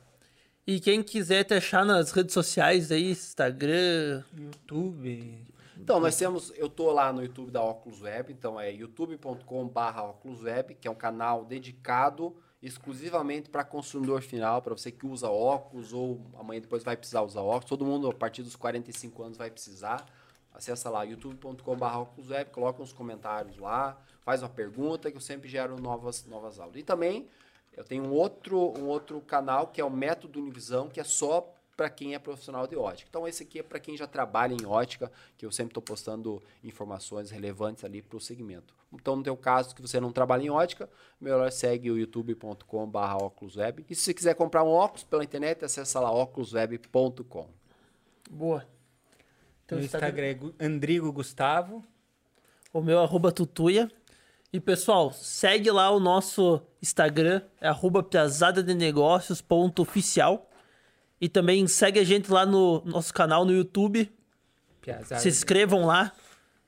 [0.66, 5.46] E quem quiser te achar nas redes sociais aí, Instagram, YouTube,
[5.80, 10.42] então, nós temos, eu tô lá no YouTube da Oculus Web, então é youtube.com/barra Oculus
[10.42, 15.92] Web, que é um canal dedicado exclusivamente para consumidor final, para você que usa óculos
[15.92, 17.66] ou amanhã depois vai precisar usar óculos.
[17.66, 20.04] Todo mundo a partir dos 45 anos vai precisar.
[20.52, 25.80] Acessa lá youtube.com.br oculusweb, coloca uns comentários lá, faz uma pergunta que eu sempre gero
[25.80, 26.76] novas, novas aulas.
[26.76, 27.28] E também
[27.76, 31.54] Eu tenho um outro, um outro canal que é o Método Univisão, que é só
[31.78, 33.08] para quem é profissional de ótica.
[33.08, 36.42] Então, esse aqui é para quem já trabalha em ótica, que eu sempre estou postando
[36.64, 38.74] informações relevantes ali para o segmento.
[38.92, 43.86] Então, no teu caso, que você não trabalha em ótica, melhor segue o youtube.com.br óculosweb.
[43.88, 47.48] E se você quiser comprar um óculos pela internet, acessa lá óculosweb.com.
[48.28, 48.66] Boa.
[49.64, 51.84] Então, no Instagram é Andrigo Gustavo.
[52.72, 53.88] O meu é arroba tutuia.
[54.52, 60.47] E pessoal, segue lá o nosso Instagram, é arroba piazadadenegócios.oficial.
[61.20, 64.10] E também segue a gente lá no nosso canal no YouTube.
[64.80, 66.12] Piazada Se inscrevam lá.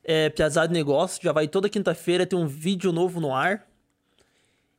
[0.03, 1.21] É Piazada de Negócios.
[1.23, 3.67] Já vai toda quinta-feira ter um vídeo novo no ar.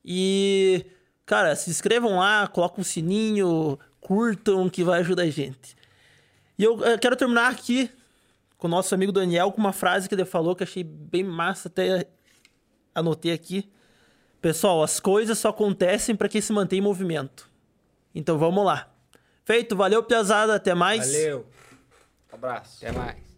[0.03, 0.85] E,
[1.25, 5.75] cara, se inscrevam lá, coloquem um sininho, curtam, que vai ajudar a gente.
[6.57, 7.89] E eu, eu quero terminar aqui
[8.57, 11.67] com o nosso amigo Daniel com uma frase que ele falou que achei bem massa,
[11.67, 12.07] até
[12.93, 13.71] anotei aqui.
[14.41, 17.49] Pessoal, as coisas só acontecem para quem se mantém em movimento.
[18.13, 18.90] Então vamos lá.
[19.43, 21.11] Feito, valeu, Piazada, até mais.
[21.11, 21.45] Valeu.
[22.31, 22.85] Um abraço.
[22.85, 23.30] Até mais.